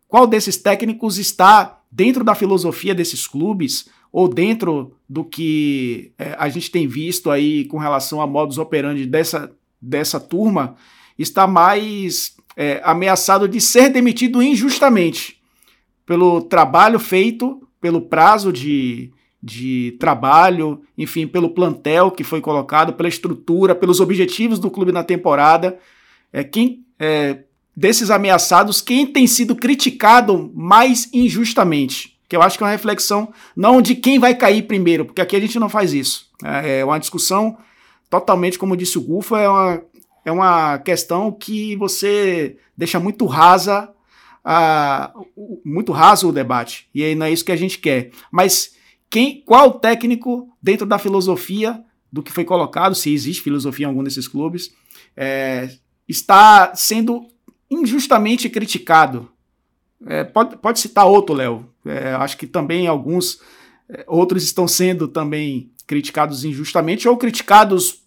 [0.08, 6.48] Qual desses técnicos está dentro da filosofia desses clubes ou dentro do que é, a
[6.48, 10.76] gente tem visto aí com relação a modus operandi dessa, dessa turma
[11.18, 15.40] está mais é, ameaçado de ser demitido injustamente
[16.04, 19.10] pelo trabalho feito, pelo prazo de,
[19.42, 25.02] de trabalho, enfim, pelo plantel que foi colocado, pela estrutura, pelos objetivos do clube na
[25.02, 25.78] temporada.
[26.32, 27.42] É, quem é,
[27.76, 32.16] desses ameaçados, quem tem sido criticado mais injustamente?
[32.28, 35.36] Que eu acho que é uma reflexão não de quem vai cair primeiro, porque aqui
[35.36, 36.30] a gente não faz isso.
[36.42, 37.58] É, é uma discussão
[38.08, 39.82] totalmente, como disse o Gufo, é uma,
[40.24, 43.92] é uma questão que você deixa muito rasa,
[44.44, 45.26] uh,
[45.64, 46.88] muito raso o debate.
[46.94, 48.10] E aí não é isso que a gente quer.
[48.30, 48.74] Mas
[49.10, 54.02] quem, qual técnico dentro da filosofia do que foi colocado, se existe filosofia em algum
[54.02, 54.74] desses clubes,
[55.16, 55.68] é,
[56.08, 57.28] está sendo
[57.70, 59.28] injustamente criticado.
[60.06, 61.66] É, pode, pode citar outro, Léo.
[61.84, 63.40] É, acho que também alguns
[63.88, 68.02] é, outros estão sendo também criticados injustamente ou criticados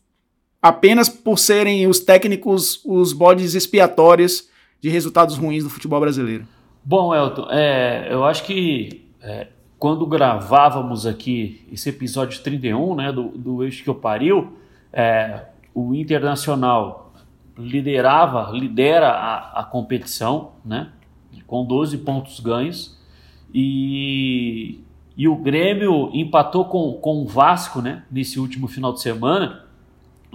[0.61, 4.49] apenas por serem os técnicos os bodes expiatórios
[4.81, 6.45] de resultados ruins do futebol brasileiro.
[6.83, 9.47] Bom, Elton, é, eu acho que é,
[9.77, 14.57] quando gravávamos aqui esse episódio 31 né, do, do Eixo que eu pariu,
[14.91, 17.08] é, o Internacional
[17.59, 20.89] liderava, lidera a, a competição, né?
[21.45, 22.97] Com 12 pontos ganhos.
[23.53, 24.79] E,
[25.17, 28.03] e o Grêmio empatou com, com o Vasco, né?
[28.11, 29.65] Nesse último final de semana.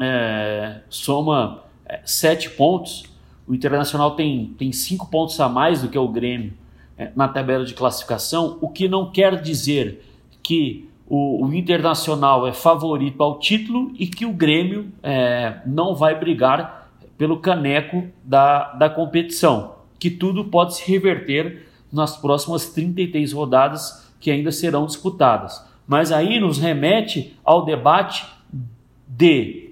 [0.00, 3.04] É, soma é, 7 pontos.
[3.46, 6.52] O Internacional tem, tem 5 pontos a mais do que o Grêmio
[6.96, 10.04] é, na tabela de classificação, o que não quer dizer
[10.42, 16.18] que o, o, Internacional é favorito ao título e que o Grêmio é, não vai
[16.18, 16.84] brigar
[17.16, 24.30] pelo caneco da, da competição, que tudo pode se reverter nas próximas 33 rodadas que
[24.30, 25.64] ainda serão disputadas.
[25.86, 28.26] Mas aí nos remete ao debate
[29.06, 29.70] de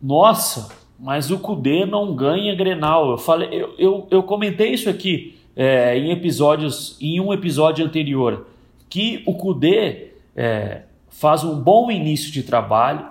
[0.00, 3.10] nossa, mas o Cudê não ganha Grenal.
[3.10, 8.46] Eu falei, eu, eu, eu comentei isso aqui é, em episódios, em um episódio anterior,
[8.88, 13.06] que o Cudê é, faz um bom início de trabalho,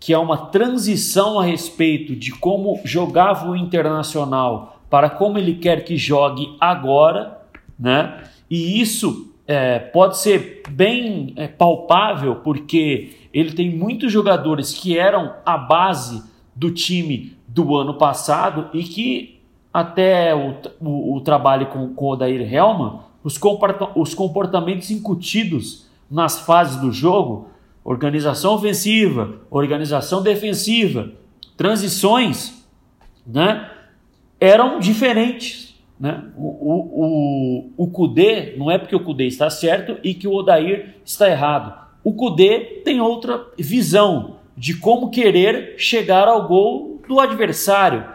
[0.00, 5.84] que é uma transição a respeito de como jogava o Internacional para como ele quer
[5.84, 7.38] que jogue agora,
[7.78, 8.24] né?
[8.50, 15.34] E isso é, pode ser bem é, palpável porque ele tem muitos jogadores que eram
[15.44, 16.24] a base
[16.56, 19.40] do time do ano passado e que
[19.72, 25.86] até o, o, o trabalho com, com o Odair Helman, os, comporta os comportamentos incutidos
[26.10, 27.48] nas fases do jogo
[27.84, 31.12] organização ofensiva, organização defensiva,
[31.56, 32.64] transições,
[33.26, 33.70] né,
[34.38, 35.74] eram diferentes.
[35.98, 36.24] Né?
[36.36, 40.32] O, o, o, o Kudê, não é porque o Kudê está certo e que o
[40.32, 41.78] Odair está errado.
[42.02, 48.06] O Kudê tem outra visão de como querer chegar ao gol do adversário.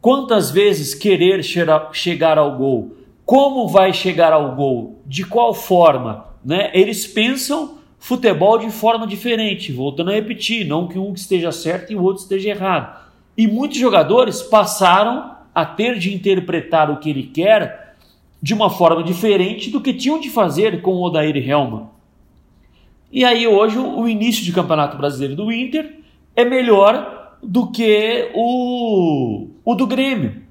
[0.00, 2.96] Quantas vezes querer chegar ao gol?
[3.24, 5.00] Como vai chegar ao gol?
[5.06, 6.26] De qual forma?
[6.44, 6.70] Né?
[6.74, 11.96] Eles pensam futebol de forma diferente, voltando a repetir, não que um esteja certo e
[11.96, 12.98] o outro esteja errado.
[13.36, 17.94] E muitos jogadores passaram a ter de interpretar o que ele quer
[18.42, 21.88] de uma forma diferente do que tinham de fazer com o Odair Helman.
[23.12, 25.98] E aí hoje o início de campeonato brasileiro do Inter
[26.34, 30.42] é melhor do que o, o do Grêmio.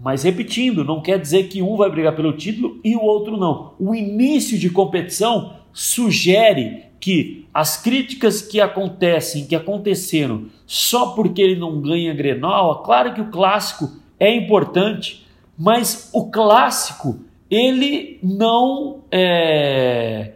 [0.00, 3.74] Mas repetindo, não quer dizer que um vai brigar pelo título e o outro não.
[3.78, 11.58] O início de competição sugere que as críticas que acontecem, que aconteceram só porque ele
[11.58, 13.90] não ganha Grenal, é claro que o clássico
[14.20, 15.26] é importante,
[15.58, 17.18] mas o clássico
[17.50, 20.34] ele não é,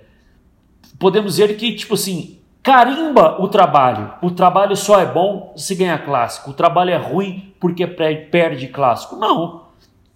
[0.99, 4.15] podemos dizer que tipo assim carimba o trabalho.
[4.21, 6.51] O trabalho só é bom se ganhar clássico.
[6.51, 9.15] O trabalho é ruim porque perde clássico.
[9.15, 9.67] Não.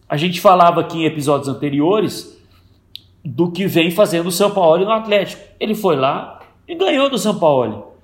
[0.08, 2.36] A gente falava aqui em episódios anteriores
[3.24, 5.40] do que vem fazendo o São Paulo no Atlético.
[5.60, 6.39] Ele foi lá,
[6.70, 7.94] e ganhou do São Paulo.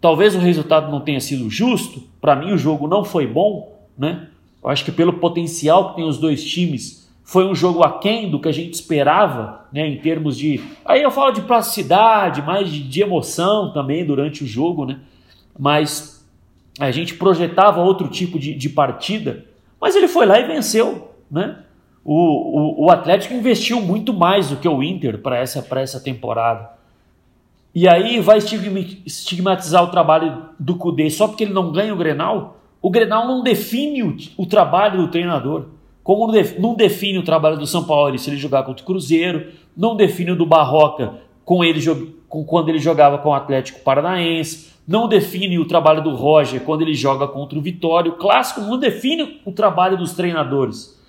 [0.00, 4.28] Talvez o resultado não tenha sido justo, para mim o jogo não foi bom, né?
[4.62, 8.38] Eu acho que pelo potencial que tem os dois times, foi um jogo aquém do
[8.38, 10.60] que a gente esperava, né, em termos de.
[10.84, 15.00] Aí eu falo de plasticidade, mais de, de emoção também durante o jogo, né?
[15.58, 16.24] Mas
[16.78, 19.44] a gente projetava outro tipo de, de partida,
[19.80, 21.58] mas ele foi lá e venceu, né?
[22.04, 26.81] O, o, o Atlético investiu muito mais do que o Inter para essa, essa temporada.
[27.74, 32.60] E aí vai estigmatizar o trabalho do Cudê só porque ele não ganha o Grenal?
[32.82, 35.66] O Grenal não define o, o trabalho do treinador.
[36.02, 39.96] Como não define o trabalho do São Paulo se ele jogar contra o Cruzeiro, não
[39.96, 41.14] define o do Barroca
[41.44, 41.80] com ele,
[42.28, 46.82] com, quando ele jogava com o Atlético Paranaense, não define o trabalho do Roger quando
[46.82, 48.10] ele joga contra o Vitória.
[48.10, 51.00] O clássico não define o trabalho dos treinadores.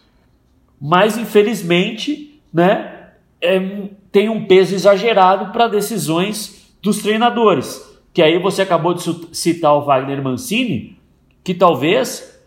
[0.79, 3.09] Mas, infelizmente, né,
[3.41, 7.91] é, tem um peso exagerado para decisões dos treinadores.
[8.13, 9.01] Que aí você acabou de
[9.35, 10.99] citar o Wagner Mancini,
[11.43, 12.39] que talvez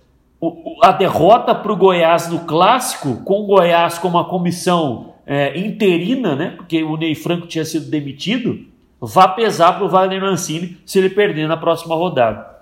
[0.81, 6.37] a derrota para o Goiás no clássico, com o Goiás com uma comissão é, interina,
[6.37, 6.51] né?
[6.57, 8.65] Porque o Ney Franco tinha sido demitido,
[9.01, 12.55] vá pesar para o Wagner Mancini se ele perder na próxima rodada.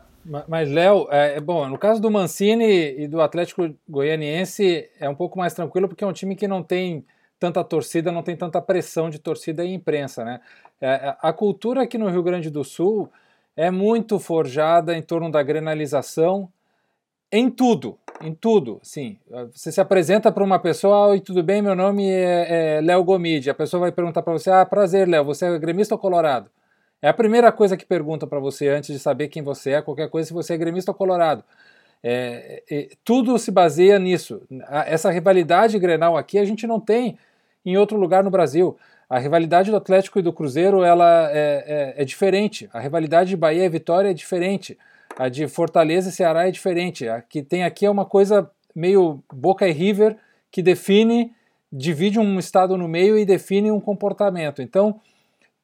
[0.49, 5.15] Mas, Léo, é, é, bom, no caso do Mancini e do Atlético Goianiense é um
[5.15, 7.05] pouco mais tranquilo porque é um time que não tem
[7.39, 10.41] tanta torcida, não tem tanta pressão de torcida e imprensa, né?
[10.81, 13.11] É, é, a cultura aqui no Rio Grande do Sul
[13.57, 16.51] é muito forjada em torno da grenalização
[17.37, 19.19] em tudo, em tudo, sim.
[19.53, 23.51] Você se apresenta para uma pessoa, oi, tudo bem, meu nome é, é Léo Gomide.
[23.51, 26.49] A pessoa vai perguntar para você, ah, prazer, Léo, você é gremista ou colorado?
[27.03, 30.09] É a primeira coisa que pergunta para você antes de saber quem você é, qualquer
[30.09, 31.43] coisa, se você é gremista ou colorado.
[32.07, 34.43] É, é, tudo se baseia nisso.
[34.87, 37.17] Essa rivalidade grenal aqui a gente não tem
[37.65, 38.77] em outro lugar no Brasil.
[39.09, 42.69] A rivalidade do Atlético e do Cruzeiro ela é, é, é diferente.
[42.75, 44.77] A rivalidade de Bahia e Vitória é diferente.
[45.17, 47.09] A de Fortaleza e Ceará é diferente.
[47.09, 50.17] A que tem aqui é uma coisa meio Boca e River
[50.51, 51.33] que define,
[51.73, 54.61] divide um estado no meio e define um comportamento.
[54.61, 55.01] Então,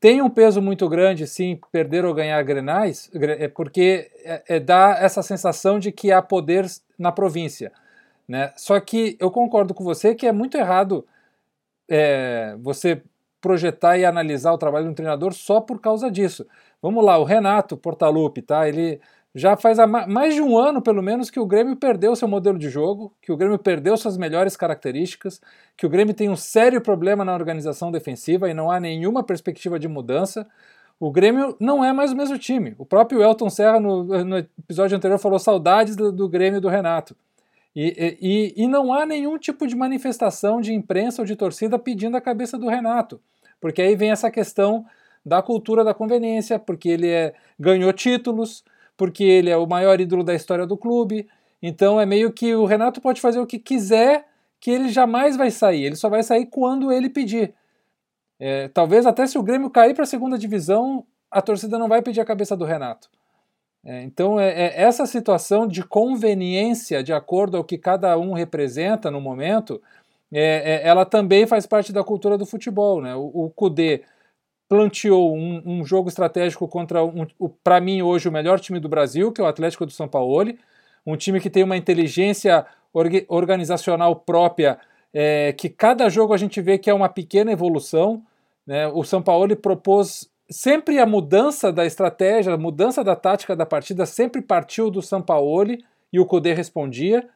[0.01, 4.97] tem um peso muito grande, sim, perder ou ganhar grenais, é porque é, é, dá
[4.99, 6.65] essa sensação de que há poder
[6.99, 7.71] na província.
[8.27, 8.51] Né?
[8.57, 11.07] Só que eu concordo com você que é muito errado
[11.87, 13.03] é, você
[13.43, 16.47] projetar e analisar o trabalho de um treinador só por causa disso.
[16.81, 18.67] Vamos lá, o Renato Portaluppi, tá?
[18.67, 19.01] Ele
[19.35, 19.79] já faz
[20.09, 23.31] mais de um ano, pelo menos, que o Grêmio perdeu seu modelo de jogo, que
[23.31, 25.41] o Grêmio perdeu suas melhores características,
[25.77, 29.79] que o Grêmio tem um sério problema na organização defensiva e não há nenhuma perspectiva
[29.79, 30.47] de mudança.
[30.99, 32.75] O Grêmio não é mais o mesmo time.
[32.77, 37.17] O próprio Elton Serra, no, no episódio anterior, falou saudades do, do Grêmio do Renato.
[37.75, 42.17] E, e, e não há nenhum tipo de manifestação de imprensa ou de torcida pedindo
[42.17, 43.21] a cabeça do Renato.
[43.61, 44.85] Porque aí vem essa questão
[45.25, 48.65] da cultura da conveniência, porque ele é, ganhou títulos,
[49.01, 51.27] porque ele é o maior ídolo da história do clube.
[51.63, 54.27] Então é meio que o Renato pode fazer o que quiser,
[54.61, 55.85] que ele jamais vai sair.
[55.85, 57.55] Ele só vai sair quando ele pedir.
[58.39, 62.03] É, talvez até se o Grêmio cair para a segunda divisão, a torcida não vai
[62.03, 63.09] pedir a cabeça do Renato.
[63.83, 69.11] É, então é, é, essa situação de conveniência, de acordo ao que cada um representa
[69.11, 69.81] no momento,
[70.31, 73.01] é, é, ela também faz parte da cultura do futebol.
[73.01, 73.17] Né?
[73.17, 74.03] O, o Kudê
[74.71, 77.27] planteou um, um jogo estratégico contra, um,
[77.65, 80.55] para mim, hoje o melhor time do Brasil, que é o Atlético do São Paulo,
[81.05, 82.65] um time que tem uma inteligência
[83.27, 84.79] organizacional própria,
[85.13, 88.23] é, que cada jogo a gente vê que é uma pequena evolução.
[88.65, 88.87] Né?
[88.87, 94.07] O São Paulo propôs sempre a mudança da estratégia, a mudança da tática da partida,
[94.07, 95.77] sempre partiu do São Paulo
[96.13, 97.29] e o Cudê respondia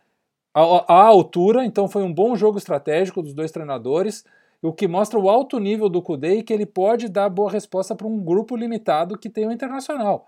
[0.55, 4.25] à, à altura, então foi um bom jogo estratégico dos dois treinadores
[4.65, 7.95] o que mostra o alto nível do Kudê e que ele pode dar boa resposta
[7.95, 10.27] para um grupo limitado que tem o Internacional.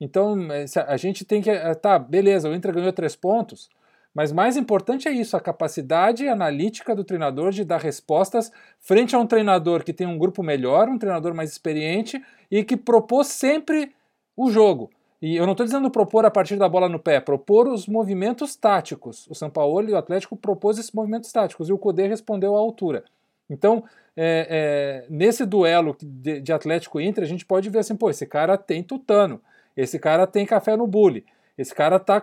[0.00, 1.50] Então, é, a gente tem que.
[1.50, 3.68] É, tá, beleza, o Inter ganhou três pontos,
[4.14, 9.18] mas mais importante é isso, a capacidade analítica do treinador de dar respostas frente a
[9.18, 13.92] um treinador que tem um grupo melhor, um treinador mais experiente e que propôs sempre
[14.36, 14.88] o jogo.
[15.20, 18.54] E eu não estou dizendo propor a partir da bola no pé, propor os movimentos
[18.54, 19.26] táticos.
[19.28, 22.58] O São Paulo e o Atlético propôs esses movimentos táticos e o Cudê respondeu à
[22.58, 23.04] altura.
[23.48, 23.84] Então,
[24.16, 28.26] é, é, nesse duelo de, de Atlético Inter, a gente pode ver assim, pô, esse
[28.26, 29.40] cara tem tutano,
[29.76, 31.24] esse cara tem café no bule,
[31.58, 32.20] esse cara está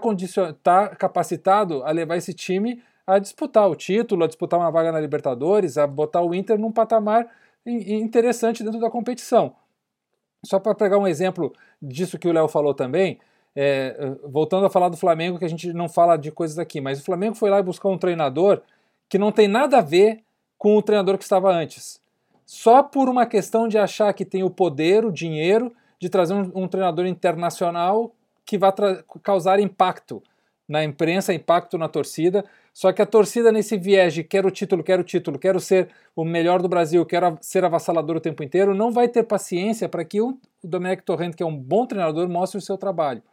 [0.64, 5.00] tá capacitado a levar esse time a disputar o título, a disputar uma vaga na
[5.00, 7.28] Libertadores, a botar o Inter num patamar
[7.66, 9.56] interessante dentro da competição.
[10.46, 13.20] Só para pegar um exemplo disso que o Léo falou também,
[13.56, 17.00] é, voltando a falar do Flamengo, que a gente não fala de coisas aqui, mas
[17.00, 18.62] o Flamengo foi lá buscou um treinador
[19.10, 20.24] que não tem nada a ver
[20.62, 21.99] com o treinador que estava antes.
[22.45, 26.51] Só por uma questão de achar que tem o poder, o dinheiro de trazer um,
[26.53, 28.14] um treinador internacional
[28.45, 28.72] que vai
[29.24, 30.22] causar impacto
[30.70, 32.45] na imprensa, impacto na torcida.
[32.72, 35.89] Só que a torcida nesse viés de quero o título, quero o título, quero ser
[36.16, 40.05] o melhor do Brasil, quero ser avassalador o tempo inteiro, não vai ter paciência para
[40.05, 43.24] que o Domenech Torrent, que é um bom treinador, mostre o seu trabalho.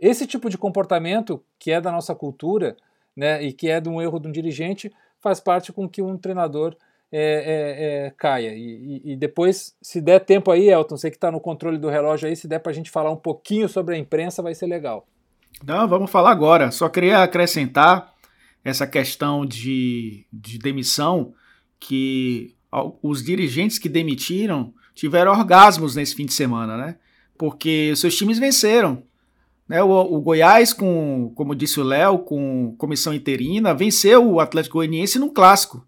[0.00, 2.76] Esse tipo de comportamento, que é da nossa cultura,
[3.16, 4.90] né, e que é de um erro de um dirigente,
[5.26, 6.76] faz parte com que um treinador
[7.10, 8.54] é, é, é, caia.
[8.54, 12.28] E, e, depois, se der tempo aí, Elton, você que está no controle do relógio
[12.28, 15.04] aí, se der para a gente falar um pouquinho sobre a imprensa, vai ser legal.
[15.64, 16.70] Não, vamos falar agora.
[16.70, 18.14] Só queria acrescentar
[18.62, 21.34] essa questão de, de demissão,
[21.80, 22.54] que
[23.02, 26.96] os dirigentes que demitiram tiveram orgasmos nesse fim de semana, né?
[27.36, 29.02] Porque seus times venceram.
[29.68, 34.78] Né, o, o, Goiás, com, como disse o Léo, com comissão interina, venceu o Atlético
[34.78, 35.84] Goianiense num clássico.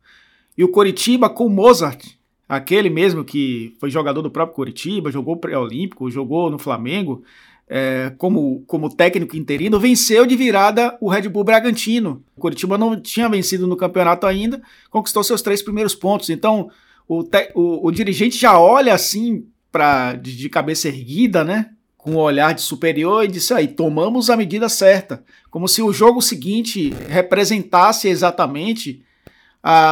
[0.57, 2.05] E o Coritiba, com o Mozart,
[2.49, 7.23] aquele mesmo que foi jogador do próprio Curitiba, jogou pré-olímpico, jogou no Flamengo,
[7.69, 12.25] é, como, como técnico interino, venceu de virada o Red Bull Bragantino.
[12.37, 14.61] O não tinha vencido no campeonato ainda,
[14.91, 16.31] conquistou seus três primeiros pontos.
[16.31, 16.71] Então,
[17.07, 21.71] o, te, o, o dirigente já olha assim pra, de, de cabeça erguida, né?
[22.09, 25.23] Um olhar de superior e disse aí, tomamos a medida certa.
[25.51, 29.05] Como se o jogo seguinte representasse exatamente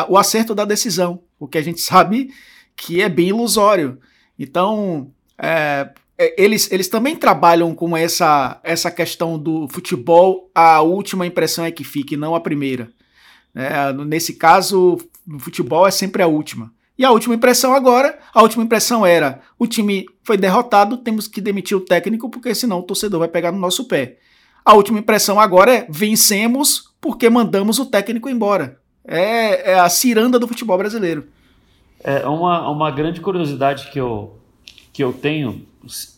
[0.08, 2.30] o acerto da decisão, o que a gente sabe
[2.74, 3.98] que é bem ilusório.
[4.38, 11.26] Então, é, é, eles, eles também trabalham com essa, essa questão do futebol, a última
[11.26, 12.90] impressão é que fique, não a primeira.
[13.54, 16.72] É, nesse caso, no futebol é sempre a última.
[16.98, 21.40] E a última impressão agora, a última impressão era: o time foi derrotado, temos que
[21.40, 24.18] demitir o técnico, porque senão o torcedor vai pegar no nosso pé.
[24.64, 28.80] A última impressão agora é: vencemos porque mandamos o técnico embora.
[29.04, 31.26] É, é a ciranda do futebol brasileiro.
[32.02, 34.38] É uma, uma grande curiosidade que eu,
[34.92, 35.66] que eu tenho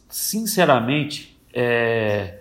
[0.08, 2.38] sinceramente, é,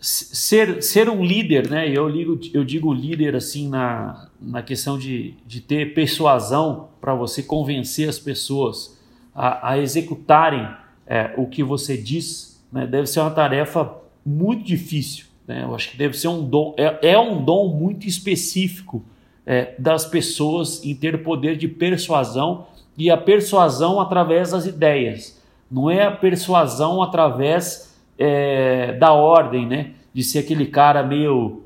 [0.00, 1.88] ser, ser um líder, né?
[1.88, 7.42] Eu, ligo, eu digo líder assim na, na questão de, de ter persuasão para você
[7.42, 8.98] convencer as pessoas
[9.34, 10.68] a, a executarem
[11.06, 12.86] é, o que você diz, né?
[12.86, 13.92] deve ser uma tarefa
[14.24, 15.26] muito difícil.
[15.46, 15.62] Né?
[15.64, 19.04] Eu acho que deve ser um dom, é, é um dom muito específico
[19.44, 22.66] é, das pessoas em ter poder de persuasão
[22.96, 29.92] e a persuasão através das ideias não é a persuasão através é, da ordem, né?
[30.12, 31.62] De ser aquele cara meio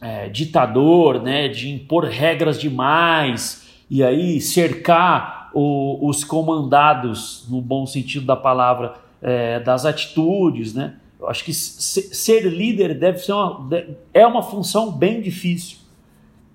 [0.00, 1.48] é, ditador, né?
[1.48, 8.94] De impor regras demais e aí cercar o, os comandados, no bom sentido da palavra,
[9.22, 10.96] é, das atitudes, né?
[11.18, 13.68] Eu acho que ser líder deve ser uma,
[14.12, 15.78] é uma função bem difícil.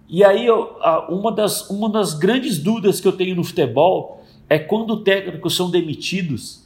[0.08, 0.78] E aí, eu,
[1.10, 5.72] uma, das, uma das grandes dúvidas que eu tenho no futebol é quando técnicos são
[5.72, 6.61] demitidos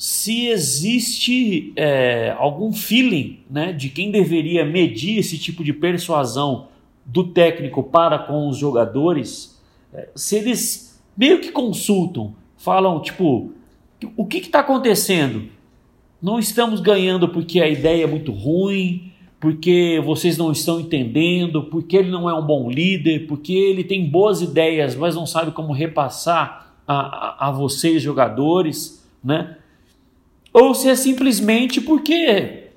[0.00, 6.68] se existe é, algum feeling né, de quem deveria medir esse tipo de persuasão
[7.04, 9.60] do técnico para com os jogadores,
[9.92, 13.52] é, se eles meio que consultam, falam tipo,
[14.16, 15.50] o que está acontecendo?
[16.22, 21.98] Não estamos ganhando porque a ideia é muito ruim, porque vocês não estão entendendo, porque
[21.98, 25.74] ele não é um bom líder, porque ele tem boas ideias, mas não sabe como
[25.74, 29.58] repassar a, a, a vocês, jogadores, né?
[30.52, 32.68] Ou se é simplesmente porque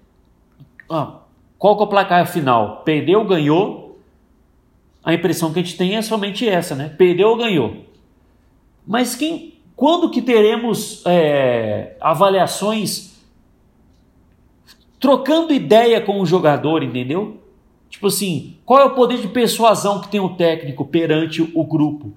[0.90, 1.20] ah,
[1.58, 2.82] qual que é o placar final?
[2.84, 3.98] Perdeu, ganhou.
[5.04, 6.90] A impressão que a gente tem é somente essa, né?
[6.90, 7.86] Perdeu ou ganhou.
[8.86, 13.14] Mas quem, quando que teremos é, avaliações
[15.00, 17.42] trocando ideia com o jogador, entendeu?
[17.90, 22.14] Tipo assim, qual é o poder de persuasão que tem o técnico perante o grupo?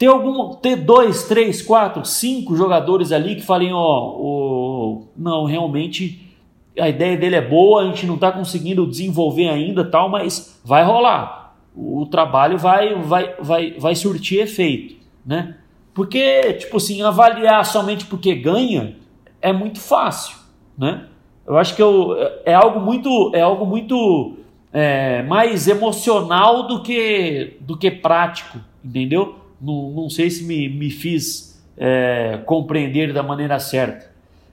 [0.00, 6.34] Ter algum, ter dois, três, quatro, cinco jogadores ali que falem, ó, não, realmente
[6.78, 10.82] a ideia dele é boa, a gente não está conseguindo desenvolver ainda, tal, mas vai
[10.82, 11.54] rolar.
[11.76, 15.56] O trabalho vai, vai, vai, vai surtir efeito, né?
[15.92, 18.96] Porque, tipo assim, avaliar somente porque ganha
[19.42, 20.34] é muito fácil,
[20.78, 21.08] né?
[21.46, 24.36] Eu acho que eu, é algo muito, é algo muito
[24.72, 29.40] é, mais emocional do que, do que prático, entendeu?
[29.60, 34.10] Não, não sei se me, me fiz é, compreender da maneira certa,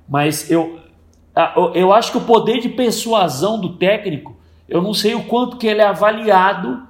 [0.08, 0.80] mas eu,
[1.74, 4.36] eu acho que o poder de persuasão do técnico,
[4.68, 6.88] eu não sei o quanto que ele é avaliado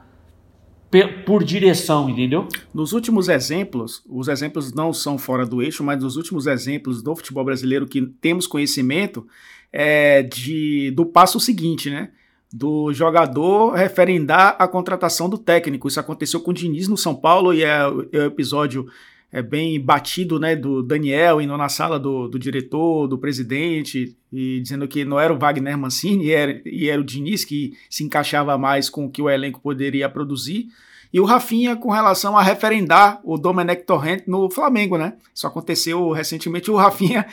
[1.25, 2.47] por direção, entendeu?
[2.73, 7.15] Nos últimos exemplos, os exemplos não são fora do eixo, mas nos últimos exemplos do
[7.15, 9.27] futebol brasileiro que temos conhecimento
[9.71, 12.09] é de do passo seguinte, né?
[12.51, 15.87] Do jogador referendar a contratação do técnico.
[15.87, 17.79] Isso aconteceu com o Diniz no São Paulo e é,
[18.11, 18.87] é o episódio
[19.31, 24.61] é bem batido né, do Daniel indo na sala do, do diretor, do presidente, e
[24.61, 28.03] dizendo que não era o Wagner Mancini e era, e era o Diniz que se
[28.03, 30.67] encaixava mais com o que o elenco poderia produzir.
[31.11, 35.13] E o Rafinha com relação a referendar o Domenech Torrent no Flamengo, né?
[35.33, 36.69] Isso aconteceu recentemente.
[36.69, 37.25] O Rafinha,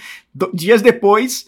[0.52, 1.46] dias depois,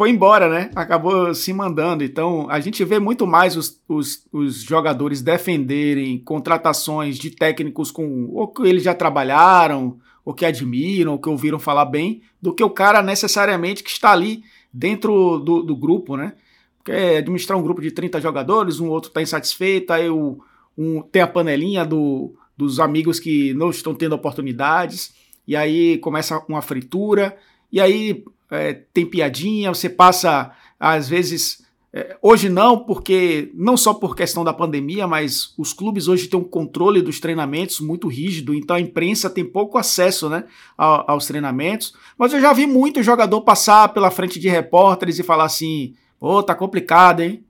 [0.00, 0.70] foi embora, né?
[0.74, 2.02] Acabou se mandando.
[2.02, 8.30] Então, a gente vê muito mais os, os, os, jogadores defenderem contratações de técnicos com
[8.32, 12.64] ou que eles já trabalharam, ou que admiram, ou que ouviram falar bem, do que
[12.64, 14.42] o cara necessariamente que está ali
[14.72, 16.32] dentro do, do grupo, né?
[16.78, 20.40] Porque administrar um grupo de 30 jogadores, um outro está insatisfeito, aí o,
[20.78, 25.12] um, tem a panelinha do, dos amigos que não estão tendo oportunidades,
[25.46, 27.36] e aí começa uma fritura,
[27.70, 33.92] e aí é, tem piadinha, você passa, às vezes, É, hoje não, porque não só
[33.92, 38.54] por questão da pandemia, mas os clubes hoje têm um controle dos treinamentos muito rígido,
[38.54, 40.44] então a imprensa tem pouco acesso né,
[40.76, 41.92] aos treinamentos.
[42.16, 46.36] Mas eu já vi muito jogador passar pela frente de repórteres e falar assim: ô,
[46.36, 47.44] oh, tá complicado, hein?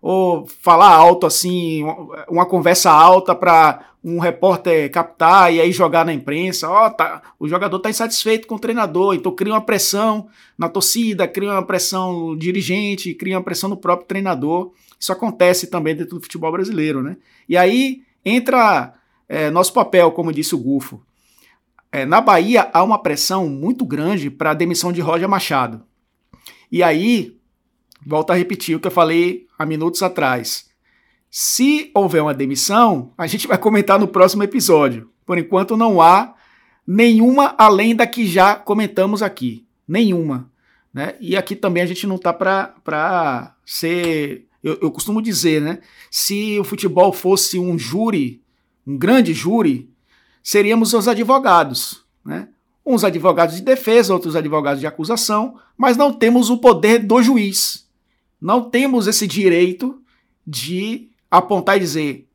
[0.00, 1.84] Ou falar alto assim,
[2.30, 7.22] uma conversa alta para um repórter captar e aí jogar na imprensa, ó, oh, tá,
[7.38, 10.28] o jogador está insatisfeito com o treinador, então cria uma pressão
[10.58, 14.72] na torcida, cria uma pressão no dirigente, cria uma pressão no próprio treinador.
[14.98, 17.16] Isso acontece também dentro do futebol brasileiro, né?
[17.48, 18.94] E aí entra
[19.28, 21.00] é, nosso papel, como disse o Gufo.
[21.92, 25.82] É, na Bahia há uma pressão muito grande para a demissão de Roger Machado.
[26.70, 27.36] E aí,
[28.04, 30.71] volto a repetir o que eu falei há minutos atrás
[31.34, 35.10] se houver uma demissão, a gente vai comentar no próximo episódio.
[35.24, 36.34] Por enquanto, não há
[36.86, 39.66] nenhuma além da que já comentamos aqui.
[39.88, 40.50] Nenhuma.
[40.92, 41.14] Né?
[41.18, 44.46] E aqui também a gente não está para ser.
[44.62, 45.78] Eu, eu costumo dizer, né?
[46.10, 48.42] Se o futebol fosse um júri,
[48.86, 49.88] um grande júri,
[50.42, 52.04] seríamos os advogados.
[52.22, 52.48] Né?
[52.84, 57.88] Uns advogados de defesa, outros advogados de acusação, mas não temos o poder do juiz.
[58.38, 59.98] Não temos esse direito
[60.46, 62.28] de apontar e dizer: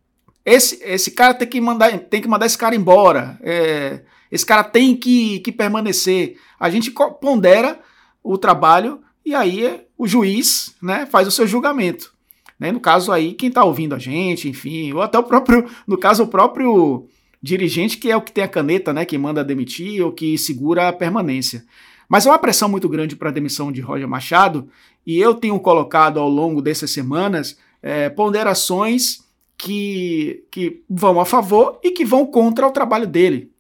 [0.43, 4.63] esse, esse cara tem que mandar, tem que mandar esse cara embora, é, esse cara
[4.63, 6.37] tem que, que permanecer.
[6.59, 6.91] A gente
[7.21, 7.79] pondera
[8.23, 12.11] o trabalho e aí o juiz né, faz o seu julgamento.
[12.59, 12.71] Né?
[12.71, 16.23] No caso aí, quem está ouvindo a gente, enfim, ou até o próprio, no caso,
[16.23, 17.07] o próprio
[17.41, 20.87] dirigente, que é o que tem a caneta, né, que manda demitir ou que segura
[20.87, 21.63] a permanência.
[22.09, 24.67] Mas é uma pressão muito grande para a demissão de Roger Machado,
[25.05, 29.19] e eu tenho colocado ao longo dessas semanas é, ponderações
[29.57, 33.51] que, que vão a favor e que vão contra o trabalho dele.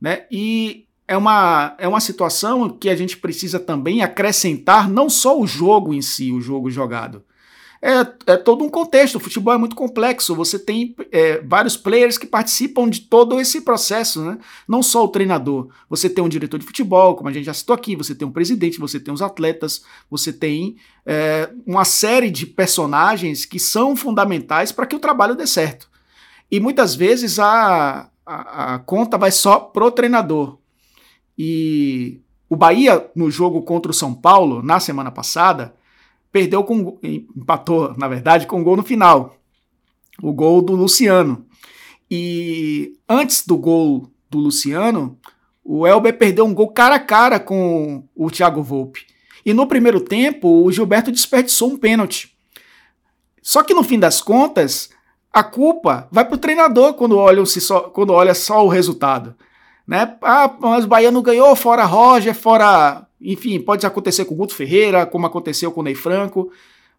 [0.00, 0.26] Né?
[0.30, 5.46] E é uma, é uma situação que a gente precisa também acrescentar não só o
[5.46, 7.24] jogo em si, o jogo jogado,
[7.80, 9.16] é, é todo um contexto.
[9.16, 10.34] O futebol é muito complexo.
[10.34, 14.38] Você tem é, vários players que participam de todo esse processo, né?
[14.66, 15.68] Não só o treinador.
[15.88, 18.32] Você tem um diretor de futebol, como a gente já citou aqui, você tem um
[18.32, 20.76] presidente, você tem os atletas, você tem
[21.06, 25.88] é, uma série de personagens que são fundamentais para que o trabalho dê certo.
[26.50, 30.58] E muitas vezes a, a, a conta vai só pro treinador.
[31.38, 32.20] E
[32.50, 35.74] o Bahia, no jogo contra o São Paulo, na semana passada,
[36.32, 36.98] perdeu com.
[37.02, 39.36] empatou, na verdade, com um gol no final.
[40.22, 41.46] O gol do Luciano.
[42.10, 45.18] E antes do gol do Luciano,
[45.64, 49.06] o Elber perdeu um gol cara a cara com o Thiago Volpe.
[49.44, 52.36] E no primeiro tempo, o Gilberto desperdiçou um pênalti.
[53.42, 54.90] Só que no fim das contas,
[55.32, 59.34] a culpa vai para o treinador quando olha, só, quando olha só o resultado.
[59.86, 60.16] Né?
[60.22, 65.06] Ah, mas o Baiano ganhou, fora Roger, fora enfim, pode acontecer com o Guto Ferreira,
[65.06, 66.50] como aconteceu com o Ney Franco,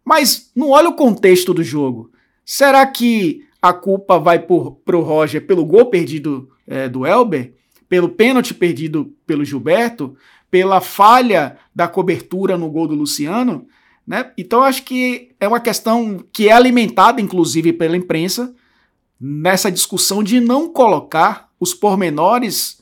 [0.04, 2.10] mas não olha o contexto do jogo.
[2.44, 7.54] Será que a culpa vai para o Roger pelo gol perdido é, do Elber,
[7.88, 10.16] pelo pênalti perdido pelo Gilberto,
[10.50, 13.66] pela falha da cobertura no gol do Luciano?
[14.06, 14.32] Né?
[14.36, 18.54] Então acho que é uma questão que é alimentada, inclusive, pela imprensa,
[19.20, 22.79] nessa discussão de não colocar os pormenores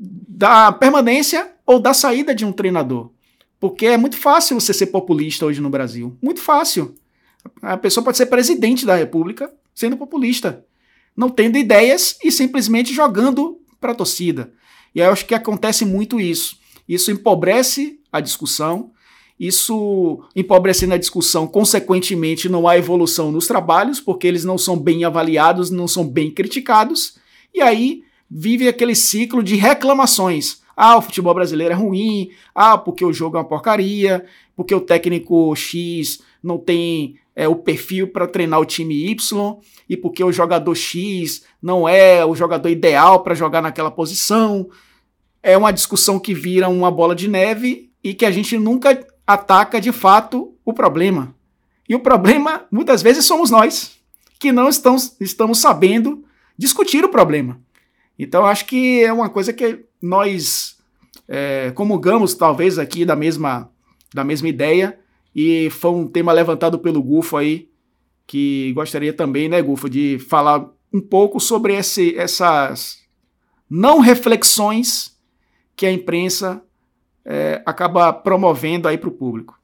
[0.00, 3.10] da permanência ou da saída de um treinador.
[3.58, 6.16] Porque é muito fácil você ser populista hoje no Brasil.
[6.22, 6.94] Muito fácil.
[7.60, 10.64] A pessoa pode ser presidente da República sendo populista,
[11.14, 14.52] não tendo ideias e simplesmente jogando para a torcida.
[14.94, 16.56] E eu acho que acontece muito isso.
[16.88, 18.92] Isso empobrece a discussão,
[19.38, 25.04] isso empobrecendo a discussão, consequentemente, não há evolução nos trabalhos, porque eles não são bem
[25.04, 27.16] avaliados, não são bem criticados,
[27.54, 30.60] e aí vive aquele ciclo de reclamações.
[30.76, 32.30] Ah, o futebol brasileiro é ruim.
[32.54, 34.24] Ah, porque o jogo é uma porcaria.
[34.54, 39.56] Porque o técnico X não tem é, o perfil para treinar o time Y.
[39.88, 44.70] E porque o jogador X não é o jogador ideal para jogar naquela posição.
[45.42, 49.80] É uma discussão que vira uma bola de neve e que a gente nunca ataca
[49.80, 51.34] de fato o problema.
[51.88, 53.96] E o problema, muitas vezes, somos nós,
[54.38, 56.24] que não estamos, estamos sabendo
[56.56, 57.60] discutir o problema.
[58.22, 60.76] Então, acho que é uma coisa que nós
[61.26, 63.70] é, comungamos talvez aqui da mesma,
[64.12, 64.98] da mesma ideia
[65.34, 67.70] e foi um tema levantado pelo Gufo aí,
[68.26, 72.98] que gostaria também, né, Gufo, de falar um pouco sobre esse, essas
[73.70, 75.18] não reflexões
[75.74, 76.62] que a imprensa
[77.24, 79.58] é, acaba promovendo aí para o público.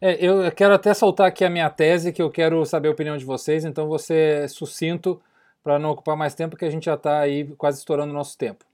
[0.00, 3.18] É, eu quero até soltar aqui a minha tese, que eu quero saber a opinião
[3.18, 4.14] de vocês, então você
[4.44, 5.20] é sucinto
[5.62, 8.36] para não ocupar mais tempo, que a gente já está aí quase estourando o nosso
[8.36, 8.64] tempo.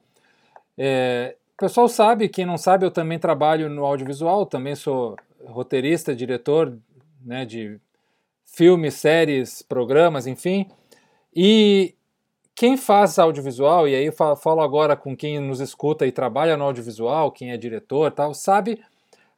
[0.77, 6.15] É, o pessoal sabe, quem não sabe, eu também trabalho no audiovisual, também sou roteirista,
[6.15, 6.79] diretor
[7.25, 7.81] né, de
[8.45, 10.67] filmes, séries, programas, enfim.
[11.35, 11.95] E
[12.55, 16.65] quem faz audiovisual, e aí eu falo agora com quem nos escuta e trabalha no
[16.65, 18.81] audiovisual, quem é diretor tal, sabe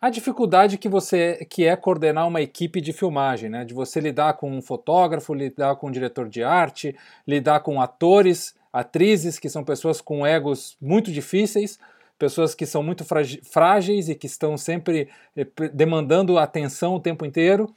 [0.00, 3.64] a dificuldade que você que é coordenar uma equipe de filmagem, né?
[3.64, 6.96] De você lidar com um fotógrafo, lidar com um diretor de arte,
[7.26, 11.78] lidar com atores, atrizes que são pessoas com egos muito difíceis,
[12.18, 13.04] pessoas que são muito
[13.42, 17.68] frágeis e que estão sempre eh, demandando atenção o tempo inteiro,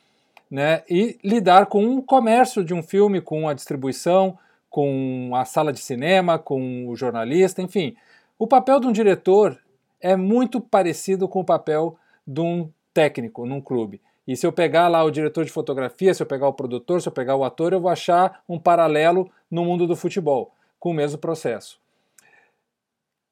[0.49, 0.81] né?
[0.89, 4.37] E lidar com o comércio de um filme, com a distribuição,
[4.69, 7.97] com a sala de cinema, com o jornalista, enfim.
[8.39, 9.59] O papel de um diretor
[9.99, 14.01] é muito parecido com o papel de um técnico num clube.
[14.27, 17.07] E se eu pegar lá o diretor de fotografia, se eu pegar o produtor, se
[17.07, 20.93] eu pegar o ator, eu vou achar um paralelo no mundo do futebol, com o
[20.93, 21.79] mesmo processo.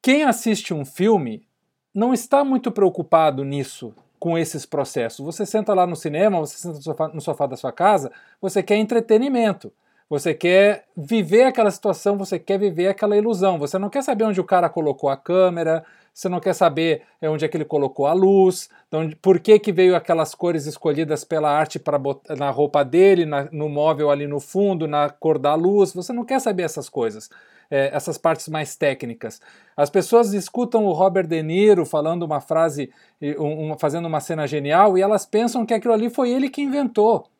[0.02, 1.46] Quem assiste um filme
[1.94, 5.24] não está muito preocupado nisso, com esses processos.
[5.24, 8.62] Você senta lá no cinema, você senta no sofá, no sofá da sua casa, você
[8.62, 9.72] quer entretenimento.
[10.12, 13.58] Você quer viver aquela situação, você quer viver aquela ilusão.
[13.58, 15.82] Você não quer saber onde o cara colocou a câmera,
[16.12, 19.58] você não quer saber é, onde é que ele colocou a luz, então, por que,
[19.58, 21.98] que veio aquelas cores escolhidas pela arte para
[22.36, 25.94] na roupa dele, na, no móvel ali no fundo, na cor da luz.
[25.94, 27.30] Você não quer saber essas coisas,
[27.70, 29.40] é, essas partes mais técnicas.
[29.74, 32.92] As pessoas escutam o Robert De Niro falando uma frase,
[33.38, 37.31] um, fazendo uma cena genial, e elas pensam que aquilo ali foi ele que inventou.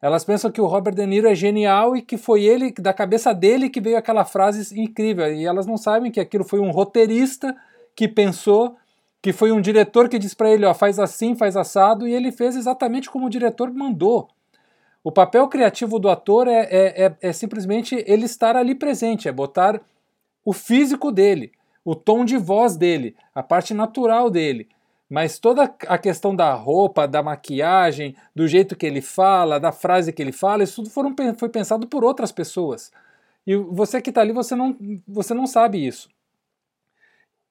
[0.00, 3.34] Elas pensam que o Robert De Niro é genial e que foi ele, da cabeça
[3.34, 5.32] dele, que veio aquela frase incrível.
[5.32, 7.56] E elas não sabem que aquilo foi um roteirista
[7.96, 8.76] que pensou,
[9.20, 12.30] que foi um diretor que disse para ele, ó, faz assim, faz assado, e ele
[12.30, 14.28] fez exatamente como o diretor mandou.
[15.02, 19.32] O papel criativo do ator é, é, é, é simplesmente ele estar ali presente, é
[19.32, 19.80] botar
[20.44, 21.50] o físico dele,
[21.84, 24.68] o tom de voz dele, a parte natural dele.
[25.08, 30.12] Mas toda a questão da roupa, da maquiagem, do jeito que ele fala, da frase
[30.12, 32.92] que ele fala, isso tudo foram, foi pensado por outras pessoas.
[33.46, 36.10] E você que está ali, você não, você não sabe isso.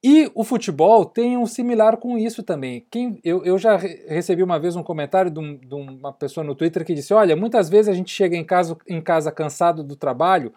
[0.02, 2.86] E o futebol tem um similar com isso também.
[2.88, 6.54] Quem, eu, eu já recebi uma vez um comentário de, um, de, uma pessoa no
[6.54, 9.96] Twitter que disse: Olha, muitas vezes a gente chega em casa, em casa cansado do
[9.96, 10.54] trabalho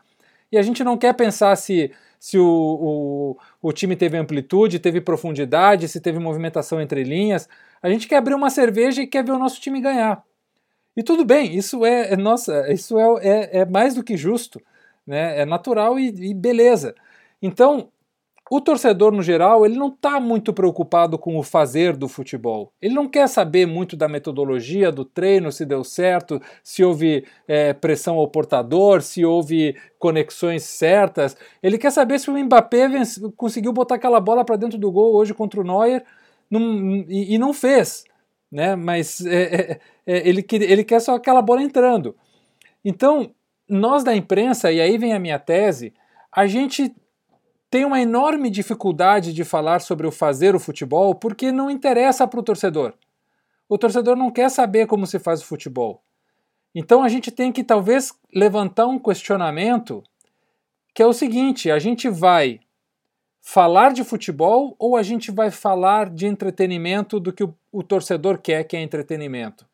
[0.52, 1.92] e a gente não quer pensar se,
[2.22, 3.38] se o, o,
[3.70, 7.50] o time teve amplitude, teve profundidade, se teve movimentação entre linhas.
[7.82, 10.24] A gente quer abrir uma cerveja e quer ver o nosso time ganhar.
[10.96, 14.62] E tudo bem, isso é, é nossa, isso é, é, é, mais do que justo,
[15.06, 15.40] né?
[15.40, 16.94] é natural e, e beleza.
[17.42, 17.90] Então,
[18.54, 22.74] o torcedor, no geral, ele não está muito preocupado com o fazer do futebol.
[22.82, 27.72] Ele não quer saber muito da metodologia do treino, se deu certo, se houve é,
[27.72, 31.38] pressão ao portador, se houve conexões certas.
[31.64, 32.90] Ele quer saber se o Mbappé
[33.38, 36.04] conseguiu botar aquela bola para dentro do gol hoje contra o Neuer
[36.50, 38.04] num, e, e, não fez.
[38.52, 38.76] Né?
[38.76, 42.18] Mas é, é, é ele, ele quer só aquela bola entrando.
[42.84, 43.32] Então,
[43.70, 45.94] nós da imprensa, e aí vem a minha tese,
[46.30, 46.94] a gente
[47.72, 52.42] tem uma enorme dificuldade de falar sobre o fazer o futebol porque não interessa para
[52.42, 52.94] o torcedor.
[53.70, 56.04] O torcedor não quer saber como se faz o futebol.
[56.76, 60.04] Então a gente tem que talvez levantar um questionamento
[60.94, 62.60] que é o seguinte: a gente vai
[63.40, 68.38] falar de futebol ou a gente vai falar de entretenimento do que o, o torcedor
[68.38, 69.66] quer, que é entretenimento?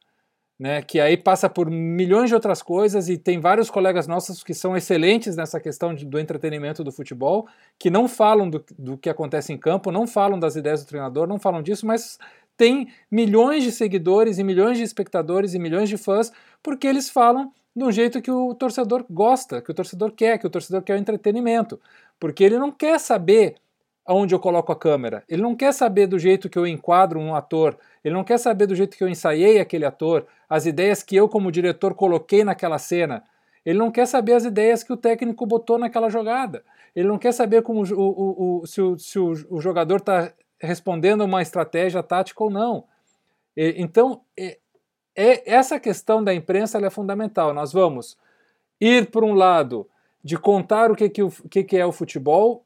[0.59, 4.53] Né, que aí passa por milhões de outras coisas e tem vários colegas nossos que
[4.53, 7.47] são excelentes nessa questão de, do entretenimento do futebol,
[7.77, 11.27] que não falam do, do que acontece em campo, não falam das ideias do treinador,
[11.27, 12.17] não falam disso, mas
[12.57, 16.31] tem milhões de seguidores e milhões de espectadores e milhões de fãs
[16.63, 20.47] porque eles falam de um jeito que o torcedor gosta, que o torcedor quer, que
[20.47, 21.79] o torcedor quer o entretenimento,
[22.19, 23.55] porque ele não quer saber
[24.07, 25.23] aonde eu coloco a câmera.
[25.27, 28.65] Ele não quer saber do jeito que eu enquadro um ator, ele não quer saber
[28.65, 32.79] do jeito que eu ensaiei aquele ator, as ideias que eu, como diretor, coloquei naquela
[32.79, 33.23] cena.
[33.65, 36.63] Ele não quer saber as ideias que o técnico botou naquela jogada.
[36.95, 41.25] Ele não quer saber como o, o, o, se, o, se o jogador está respondendo
[41.25, 42.85] uma estratégia tática ou não.
[43.57, 44.21] E, então,
[45.13, 47.53] essa questão da imprensa é fundamental.
[47.53, 48.17] Nós vamos
[48.79, 49.89] ir por um lado
[50.23, 52.65] de contar o que, que, o, que, que é o futebol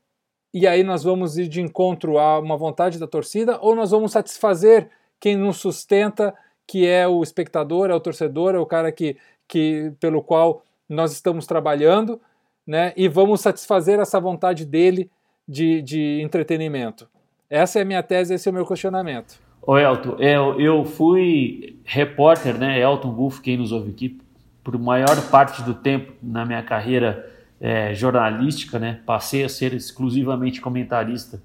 [0.54, 4.12] e aí nós vamos ir de encontro a uma vontade da torcida, ou nós vamos
[4.12, 4.90] satisfazer
[5.20, 6.34] quem nos sustenta,
[6.68, 9.16] que é o espectador, é o torcedor, é o cara que,
[9.48, 12.20] que pelo qual nós estamos trabalhando,
[12.68, 12.94] né?
[12.98, 15.10] E vamos satisfazer essa vontade dele
[15.48, 17.08] de, de entretenimento.
[17.50, 19.40] Essa é a minha tese, esse é o meu questionamento.
[19.62, 22.80] Ô Elton, eu, eu fui repórter, né?
[22.80, 24.20] Elton Wolff, quem nos ouve aqui,
[24.64, 27.31] por maior parte do tempo na minha carreira
[27.62, 29.00] é, jornalística, né?
[29.06, 31.40] Passei a ser exclusivamente comentarista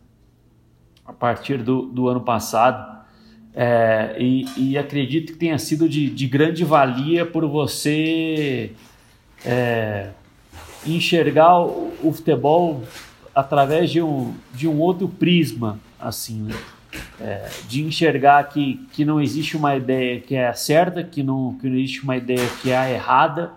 [1.05, 2.97] a partir do, do ano passado.
[3.55, 8.73] É, e, e, acredito que tenha sido de, de grande valia por você
[9.45, 10.11] é,
[10.87, 12.83] enxergar o, o, futebol
[13.35, 16.55] através de um, de um outro prisma, assim, né?
[17.21, 21.69] é, de enxergar que, que não existe uma ideia que é certa, que não, que
[21.69, 23.53] não existe uma ideia que é errada,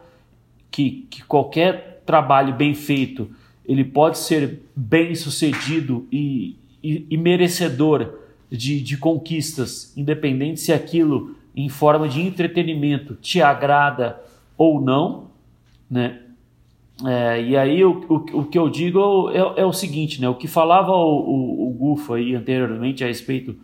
[0.72, 3.30] que, que qualquer trabalho bem feito
[3.70, 8.16] ele pode ser bem sucedido e, e, e merecedor
[8.50, 14.20] de, de conquistas, independente se aquilo em forma de entretenimento te agrada
[14.58, 15.28] ou não,
[15.88, 16.20] né?
[17.06, 20.28] É, e aí o, o, o, que eu digo é, é, o seguinte, né?
[20.28, 23.56] O que falava o, o, o Gufo aí anteriormente a respeito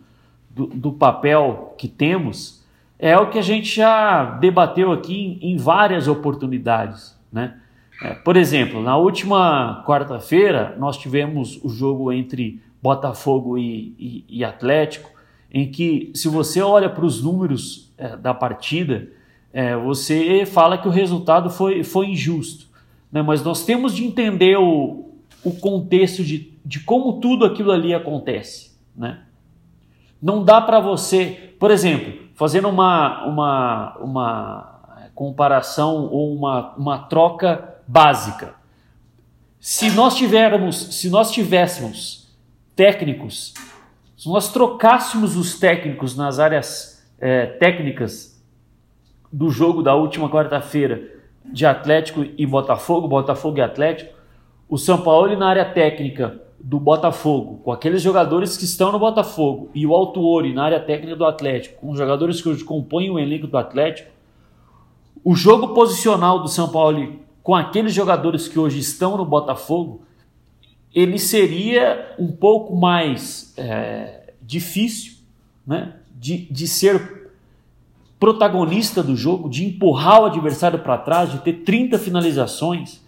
[0.48, 2.64] do, do, papel que temos
[2.96, 7.56] é o que a gente já debateu aqui em, em várias oportunidades, né?
[8.02, 14.44] É, por exemplo, na última quarta-feira nós tivemos o jogo entre Botafogo e, e, e
[14.44, 15.10] Atlético,
[15.50, 19.08] em que se você olha para os números é, da partida,
[19.52, 22.66] é, você fala que o resultado foi, foi injusto.
[23.10, 23.22] Né?
[23.22, 28.76] Mas nós temos de entender o, o contexto de, de como tudo aquilo ali acontece.
[28.94, 29.20] Né?
[30.20, 34.80] Não dá para você, por exemplo, fazendo uma, uma, uma
[35.14, 38.54] comparação ou uma, uma troca básica.
[39.60, 42.28] Se nós tivéssemos, se nós tivéssemos
[42.74, 43.54] técnicos,
[44.16, 48.42] se nós trocássemos os técnicos nas áreas é, técnicas
[49.32, 51.02] do jogo da última quarta-feira
[51.44, 54.14] de Atlético e Botafogo, Botafogo e Atlético,
[54.68, 59.70] o São Paulo na área técnica do Botafogo, com aqueles jogadores que estão no Botafogo,
[59.74, 63.46] e o Altuori na área técnica do Atlético, com os jogadores que compõem o elenco
[63.46, 64.10] do Atlético,
[65.22, 70.02] o jogo posicional do São Paulo com aqueles jogadores que hoje estão no Botafogo,
[70.92, 75.18] ele seria um pouco mais é, difícil
[75.64, 77.30] né, de, de ser
[78.18, 83.00] protagonista do jogo, de empurrar o adversário para trás, de ter 30 finalizações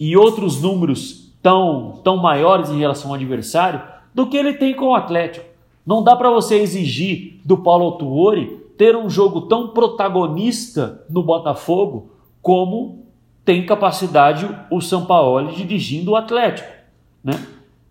[0.00, 3.82] e outros números tão, tão maiores em relação ao adversário
[4.14, 5.44] do que ele tem com o Atlético.
[5.84, 12.12] Não dá para você exigir do Paulo Autuori ter um jogo tão protagonista no Botafogo
[12.40, 13.04] como
[13.46, 16.68] tem capacidade o São Paulo dirigindo o Atlético,
[17.22, 17.40] né?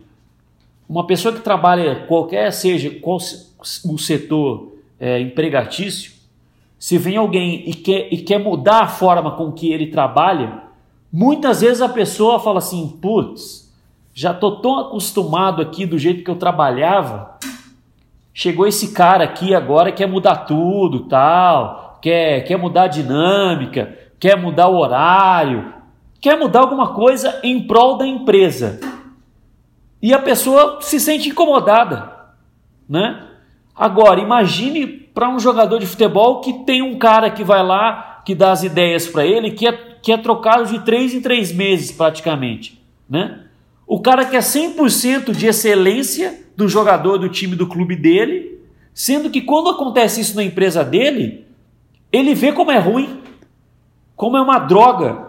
[0.89, 3.17] uma pessoa que trabalha qualquer seja qual
[3.85, 6.13] o setor é, empregatício,
[6.79, 10.63] se vem alguém e quer, e quer mudar a forma com que ele trabalha,
[11.13, 13.60] muitas vezes a pessoa fala assim: putz,
[14.13, 17.37] já tô tão acostumado aqui do jeito que eu trabalhava.
[18.33, 24.37] Chegou esse cara aqui agora quer mudar tudo, tal, quer, quer mudar a dinâmica, quer
[24.37, 25.73] mudar o horário,
[26.19, 28.79] quer mudar alguma coisa em prol da empresa.
[30.01, 32.11] E a pessoa se sente incomodada,
[32.89, 33.27] né?
[33.75, 38.33] Agora, imagine para um jogador de futebol que tem um cara que vai lá, que
[38.33, 41.91] dá as ideias para ele, que é, que é trocado de três em três meses
[41.91, 43.45] praticamente, né?
[43.91, 48.63] O cara quer 100% de excelência do jogador do time do clube dele,
[48.93, 51.45] sendo que quando acontece isso na empresa dele,
[52.09, 53.21] ele vê como é ruim,
[54.15, 55.27] como é uma droga,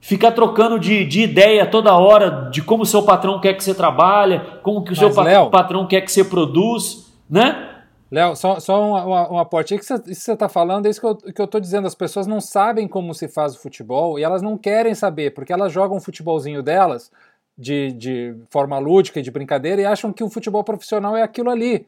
[0.00, 3.74] ficar trocando de, de ideia toda hora de como o seu patrão quer que você
[3.74, 7.80] trabalha, como que o Mas, seu Léo, patrão quer que você produz, né?
[8.12, 9.74] Léo, só, só um, aporte.
[9.74, 11.88] Isso que você está falando é isso que eu, que eu tô dizendo.
[11.88, 15.52] As pessoas não sabem como se faz o futebol e elas não querem saber, porque
[15.52, 17.10] elas jogam o futebolzinho delas
[17.56, 21.50] de, de forma lúdica e de brincadeira e acham que o futebol profissional é aquilo
[21.50, 21.86] ali.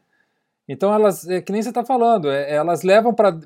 [0.67, 3.37] Então elas, é, que nem você está falando, é, elas levam para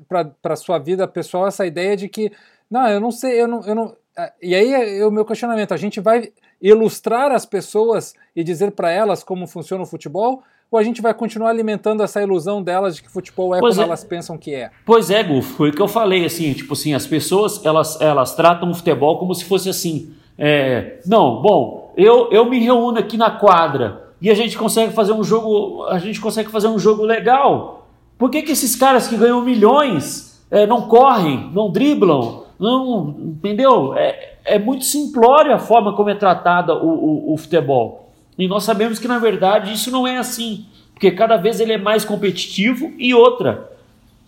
[0.42, 2.32] a sua vida pessoal essa ideia de que,
[2.70, 3.96] não, eu não sei, eu não, eu não,
[4.42, 8.90] e aí é o meu questionamento: a gente vai ilustrar as pessoas e dizer para
[8.90, 10.42] elas como funciona o futebol?
[10.70, 13.84] Ou a gente vai continuar alimentando essa ilusão delas de que futebol é pois como
[13.84, 13.88] é.
[13.88, 14.70] elas pensam que é?
[14.86, 18.34] Pois é, Gufo, foi o que eu falei, assim, tipo assim, as pessoas, elas, elas
[18.34, 23.16] tratam o futebol como se fosse assim, é, não, bom, eu, eu me reúno aqui
[23.16, 27.04] na quadra e a gente consegue fazer um jogo, a gente consegue fazer um jogo
[27.04, 27.88] legal.
[28.16, 33.94] Por que, que esses caras que ganham milhões é, não correm, não driblam, não, entendeu?
[33.94, 38.12] É, é muito simplória a forma como é tratada o, o, o futebol.
[38.38, 41.78] E nós sabemos que na verdade isso não é assim, porque cada vez ele é
[41.78, 43.70] mais competitivo e outra,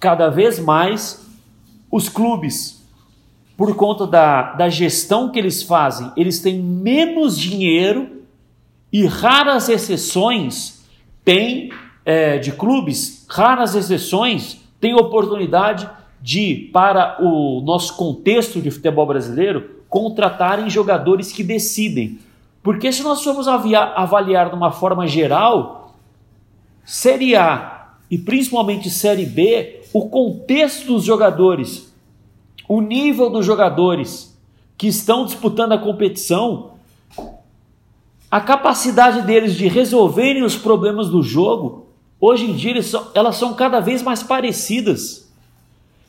[0.00, 1.24] cada vez mais
[1.90, 2.83] os clubes,
[3.56, 8.22] por conta da, da gestão que eles fazem, eles têm menos dinheiro
[8.92, 10.84] e raras exceções
[11.24, 11.70] têm
[12.04, 15.88] é, de clubes, raras exceções têm oportunidade
[16.20, 22.18] de, para o nosso contexto de futebol brasileiro, contratarem jogadores que decidem.
[22.62, 25.94] Porque se nós formos avaliar de uma forma geral,
[26.84, 31.93] Série A e principalmente Série B, o contexto dos jogadores,
[32.68, 34.36] o nível dos jogadores
[34.76, 36.72] que estão disputando a competição,
[38.30, 41.86] a capacidade deles de resolverem os problemas do jogo,
[42.20, 42.74] hoje em dia
[43.14, 45.32] elas são cada vez mais parecidas.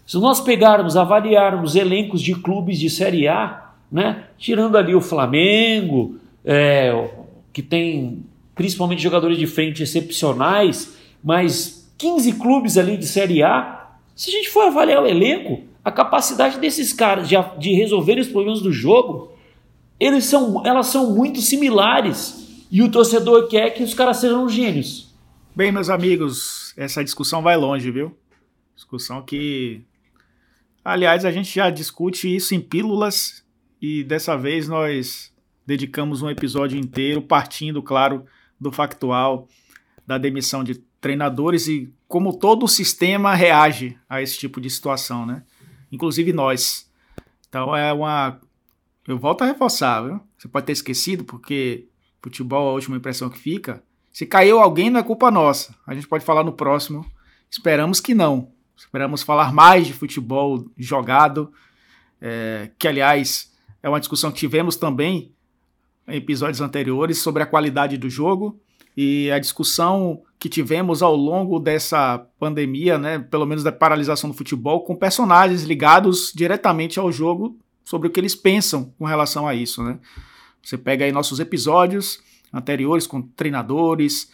[0.06, 6.16] Se nós pegarmos, avaliarmos elencos de clubes de Série A, né, tirando ali o Flamengo,
[6.44, 7.10] é,
[7.52, 8.24] que tem
[8.54, 13.90] principalmente jogadores de frente excepcionais, mas 15 clubes ali de Série A.
[14.16, 18.28] Se a gente for avaliar o elenco, a capacidade desses caras de, de resolver os
[18.28, 19.32] problemas do jogo,
[20.00, 22.66] eles são, elas são muito similares.
[22.72, 25.14] E o torcedor quer que os caras sejam gênios.
[25.56, 28.18] Bem, meus amigos, essa discussão vai longe, viu?
[28.76, 29.84] Discussão que.
[30.84, 33.46] Aliás, a gente já discute isso em pílulas
[33.80, 35.32] e dessa vez nós
[35.68, 38.26] dedicamos um episódio inteiro partindo, claro,
[38.60, 39.48] do factual
[40.06, 45.26] da demissão de treinadores e como todo o sistema reage a esse tipo de situação,
[45.26, 45.44] né?
[45.96, 46.92] Inclusive nós.
[47.48, 48.40] Então é uma.
[49.08, 50.20] Eu volto a reforçar, viu?
[50.38, 51.88] Você pode ter esquecido, porque
[52.22, 53.82] futebol é a última impressão que fica.
[54.12, 55.76] Se caiu alguém, não é culpa nossa.
[55.88, 57.06] A gente pode falar no próximo.
[57.50, 58.52] Esperamos que não.
[58.76, 61.52] Esperamos falar mais de futebol jogado,
[62.20, 65.34] é, que aliás é uma discussão que tivemos também
[66.08, 68.60] em episódios anteriores sobre a qualidade do jogo
[68.96, 74.36] e a discussão que tivemos ao longo dessa pandemia, né, pelo menos da paralisação do
[74.36, 79.56] futebol, com personagens ligados diretamente ao jogo sobre o que eles pensam com relação a
[79.56, 80.00] isso, né?
[80.62, 82.20] Você pega aí nossos episódios
[82.52, 84.32] anteriores com treinadores,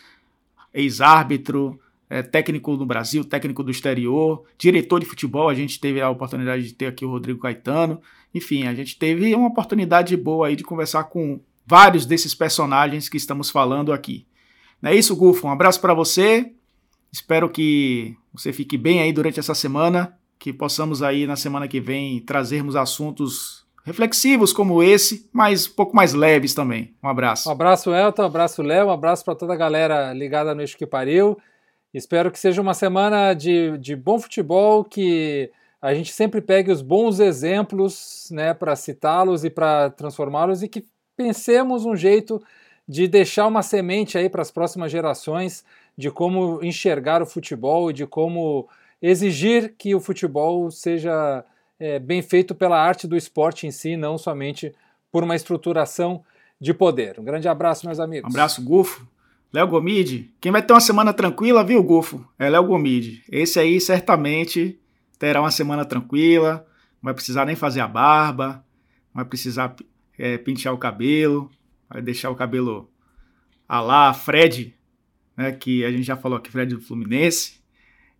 [0.73, 1.79] ex-árbitro,
[2.09, 6.63] é, técnico no Brasil, técnico do exterior, diretor de futebol, a gente teve a oportunidade
[6.63, 8.01] de ter aqui o Rodrigo Caetano.
[8.33, 13.17] Enfim, a gente teve uma oportunidade boa aí de conversar com vários desses personagens que
[13.17, 14.25] estamos falando aqui.
[14.81, 15.47] Não é isso, Gufo?
[15.47, 16.51] Um abraço para você.
[17.11, 21.79] Espero que você fique bem aí durante essa semana, que possamos aí na semana que
[21.79, 26.95] vem trazermos assuntos reflexivos como esse, mas um pouco mais leves também.
[27.03, 27.49] Um abraço.
[27.49, 30.77] Um abraço, Elton, um abraço, Léo, um abraço para toda a galera ligada no Eixo
[30.77, 31.37] que Pariu.
[31.93, 35.51] Espero que seja uma semana de, de bom futebol, que
[35.81, 40.85] a gente sempre pegue os bons exemplos né, para citá-los e para transformá-los e que
[41.17, 42.41] pensemos um jeito
[42.87, 45.63] de deixar uma semente aí para as próximas gerações
[45.97, 48.67] de como enxergar o futebol e de como
[49.01, 51.43] exigir que o futebol seja
[51.79, 54.73] é, bem feito pela arte do esporte em si, não somente
[55.11, 56.23] por uma estruturação
[56.59, 57.19] de poder.
[57.19, 58.29] Um grande abraço, meus amigos.
[58.29, 59.07] Um abraço, Gufo.
[59.51, 60.31] Léo Gomide.
[60.39, 62.25] Quem vai ter uma semana tranquila, viu, Gufo?
[62.39, 63.23] É Léo Gomide.
[63.29, 64.79] Esse aí certamente
[65.19, 66.65] terá uma semana tranquila,
[67.01, 68.63] não vai precisar nem fazer a barba,
[69.13, 69.75] não vai precisar
[70.17, 71.49] é, pentear o cabelo,
[71.91, 72.89] vai deixar o cabelo
[73.67, 74.73] a lá, Fred,
[75.35, 77.59] né, que a gente já falou aqui, Fred do Fluminense.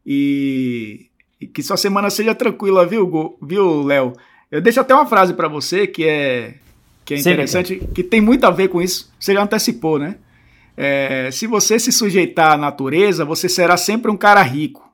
[0.05, 1.07] E,
[1.39, 4.13] e que sua semana seja tranquila, viu, viu, Léo?
[4.49, 6.55] Eu deixo até uma frase para você que é
[7.03, 7.87] que é interessante, Sim.
[7.87, 9.11] que tem muito a ver com isso.
[9.19, 10.17] Você já antecipou, né?
[10.77, 14.89] É, se você se sujeitar à natureza, você será sempre um cara rico.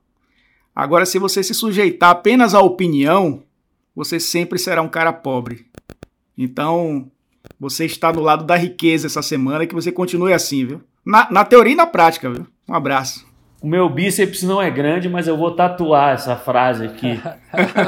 [0.76, 3.44] Agora, se você se sujeitar apenas à opinião,
[3.96, 5.66] você sempre será um cara pobre.
[6.38, 7.12] Então,
[7.60, 10.82] você está no lado da riqueza essa semana e que você continue assim, viu?
[11.06, 12.46] Na, na teoria e na prática, viu?
[12.68, 13.26] Um abraço.
[13.62, 17.20] O meu bíceps não é grande, mas eu vou tatuar essa frase aqui.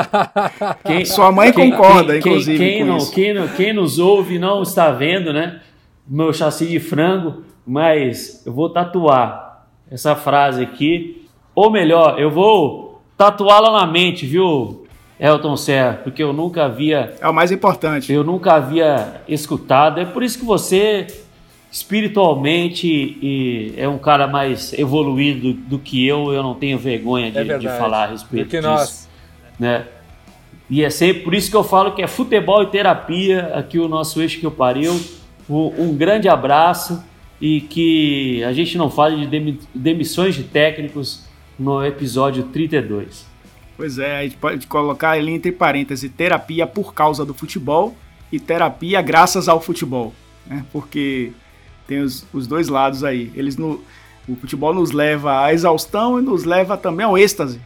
[0.84, 2.58] quem, Sua mãe quem, concorda, quem, inclusive.
[2.58, 5.62] Quem, não, quem, quem nos ouve não está vendo, né?
[6.08, 11.28] Meu chassi de frango, mas eu vou tatuar essa frase aqui.
[11.54, 14.79] Ou melhor, eu vou tatuá-la na mente, viu,
[15.20, 17.14] Elton Serra, porque eu nunca havia.
[17.20, 18.12] É o mais importante.
[18.14, 20.00] Eu nunca havia escutado.
[20.00, 21.08] É por isso que você,
[21.72, 26.32] espiritualmente, e é um cara mais evoluído do, do que eu.
[26.32, 28.68] Eu não tenho vergonha de, É de falar a respeito Do que disso.
[28.70, 29.10] nós.
[29.60, 29.86] Né?
[30.70, 33.88] E é sempre por isso que eu falo que é futebol e terapia aqui o
[33.88, 34.98] nosso eixo que eu pariu.
[35.50, 37.04] Um, um grande abraço
[37.42, 41.26] e que a gente não fale de demi- demissões de técnicos
[41.58, 43.28] no episódio 32.
[43.80, 47.96] Pois é, a gente pode colocar ali entre parênteses terapia por causa do futebol
[48.30, 50.14] e terapia graças ao futebol,
[50.46, 50.66] né?
[50.70, 51.32] Porque
[51.88, 53.32] tem os, os dois lados aí.
[53.34, 53.82] Eles no,
[54.28, 57.62] o futebol nos leva à exaustão e nos leva também ao êxtase,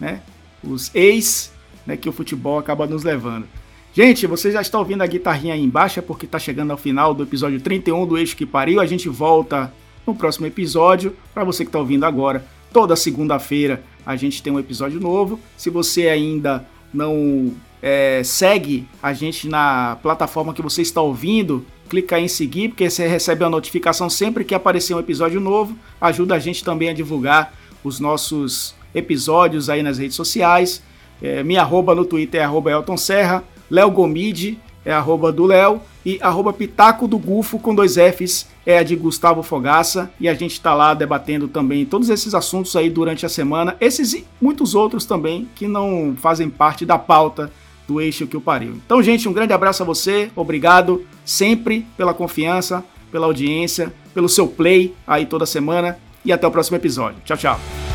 [0.00, 0.20] né?
[0.64, 1.52] Os ex,
[1.86, 3.46] né, que o futebol acaba nos levando.
[3.94, 7.14] Gente, você já está ouvindo a guitarrinha aí embaixo, é porque está chegando ao final
[7.14, 8.80] do episódio 31 do Eixo que Pariu.
[8.80, 9.72] A gente volta
[10.04, 11.14] no próximo episódio.
[11.32, 15.38] Para você que está ouvindo agora, toda segunda-feira a gente tem um episódio novo.
[15.56, 22.18] Se você ainda não é, segue a gente na plataforma que você está ouvindo, clica
[22.18, 25.76] em seguir, porque você recebe a notificação sempre que aparecer um episódio novo.
[26.00, 27.54] Ajuda a gente também a divulgar
[27.84, 30.82] os nossos episódios aí nas redes sociais.
[31.20, 35.80] É, minha arroba no Twitter é arroba Elton Serra, Léo Gomide é arroba do Léo
[36.04, 40.34] e arroba Pitaco do Gufo com dois Fs é a de Gustavo Fogaça e a
[40.34, 44.74] gente está lá debatendo também todos esses assuntos aí durante a semana, esses e muitos
[44.74, 47.50] outros também que não fazem parte da pauta
[47.86, 48.80] do eixo que o pariu.
[48.84, 54.46] Então, gente, um grande abraço a você, obrigado sempre pela confiança, pela audiência, pelo seu
[54.46, 57.20] play aí toda semana e até o próximo episódio.
[57.24, 57.91] Tchau, tchau.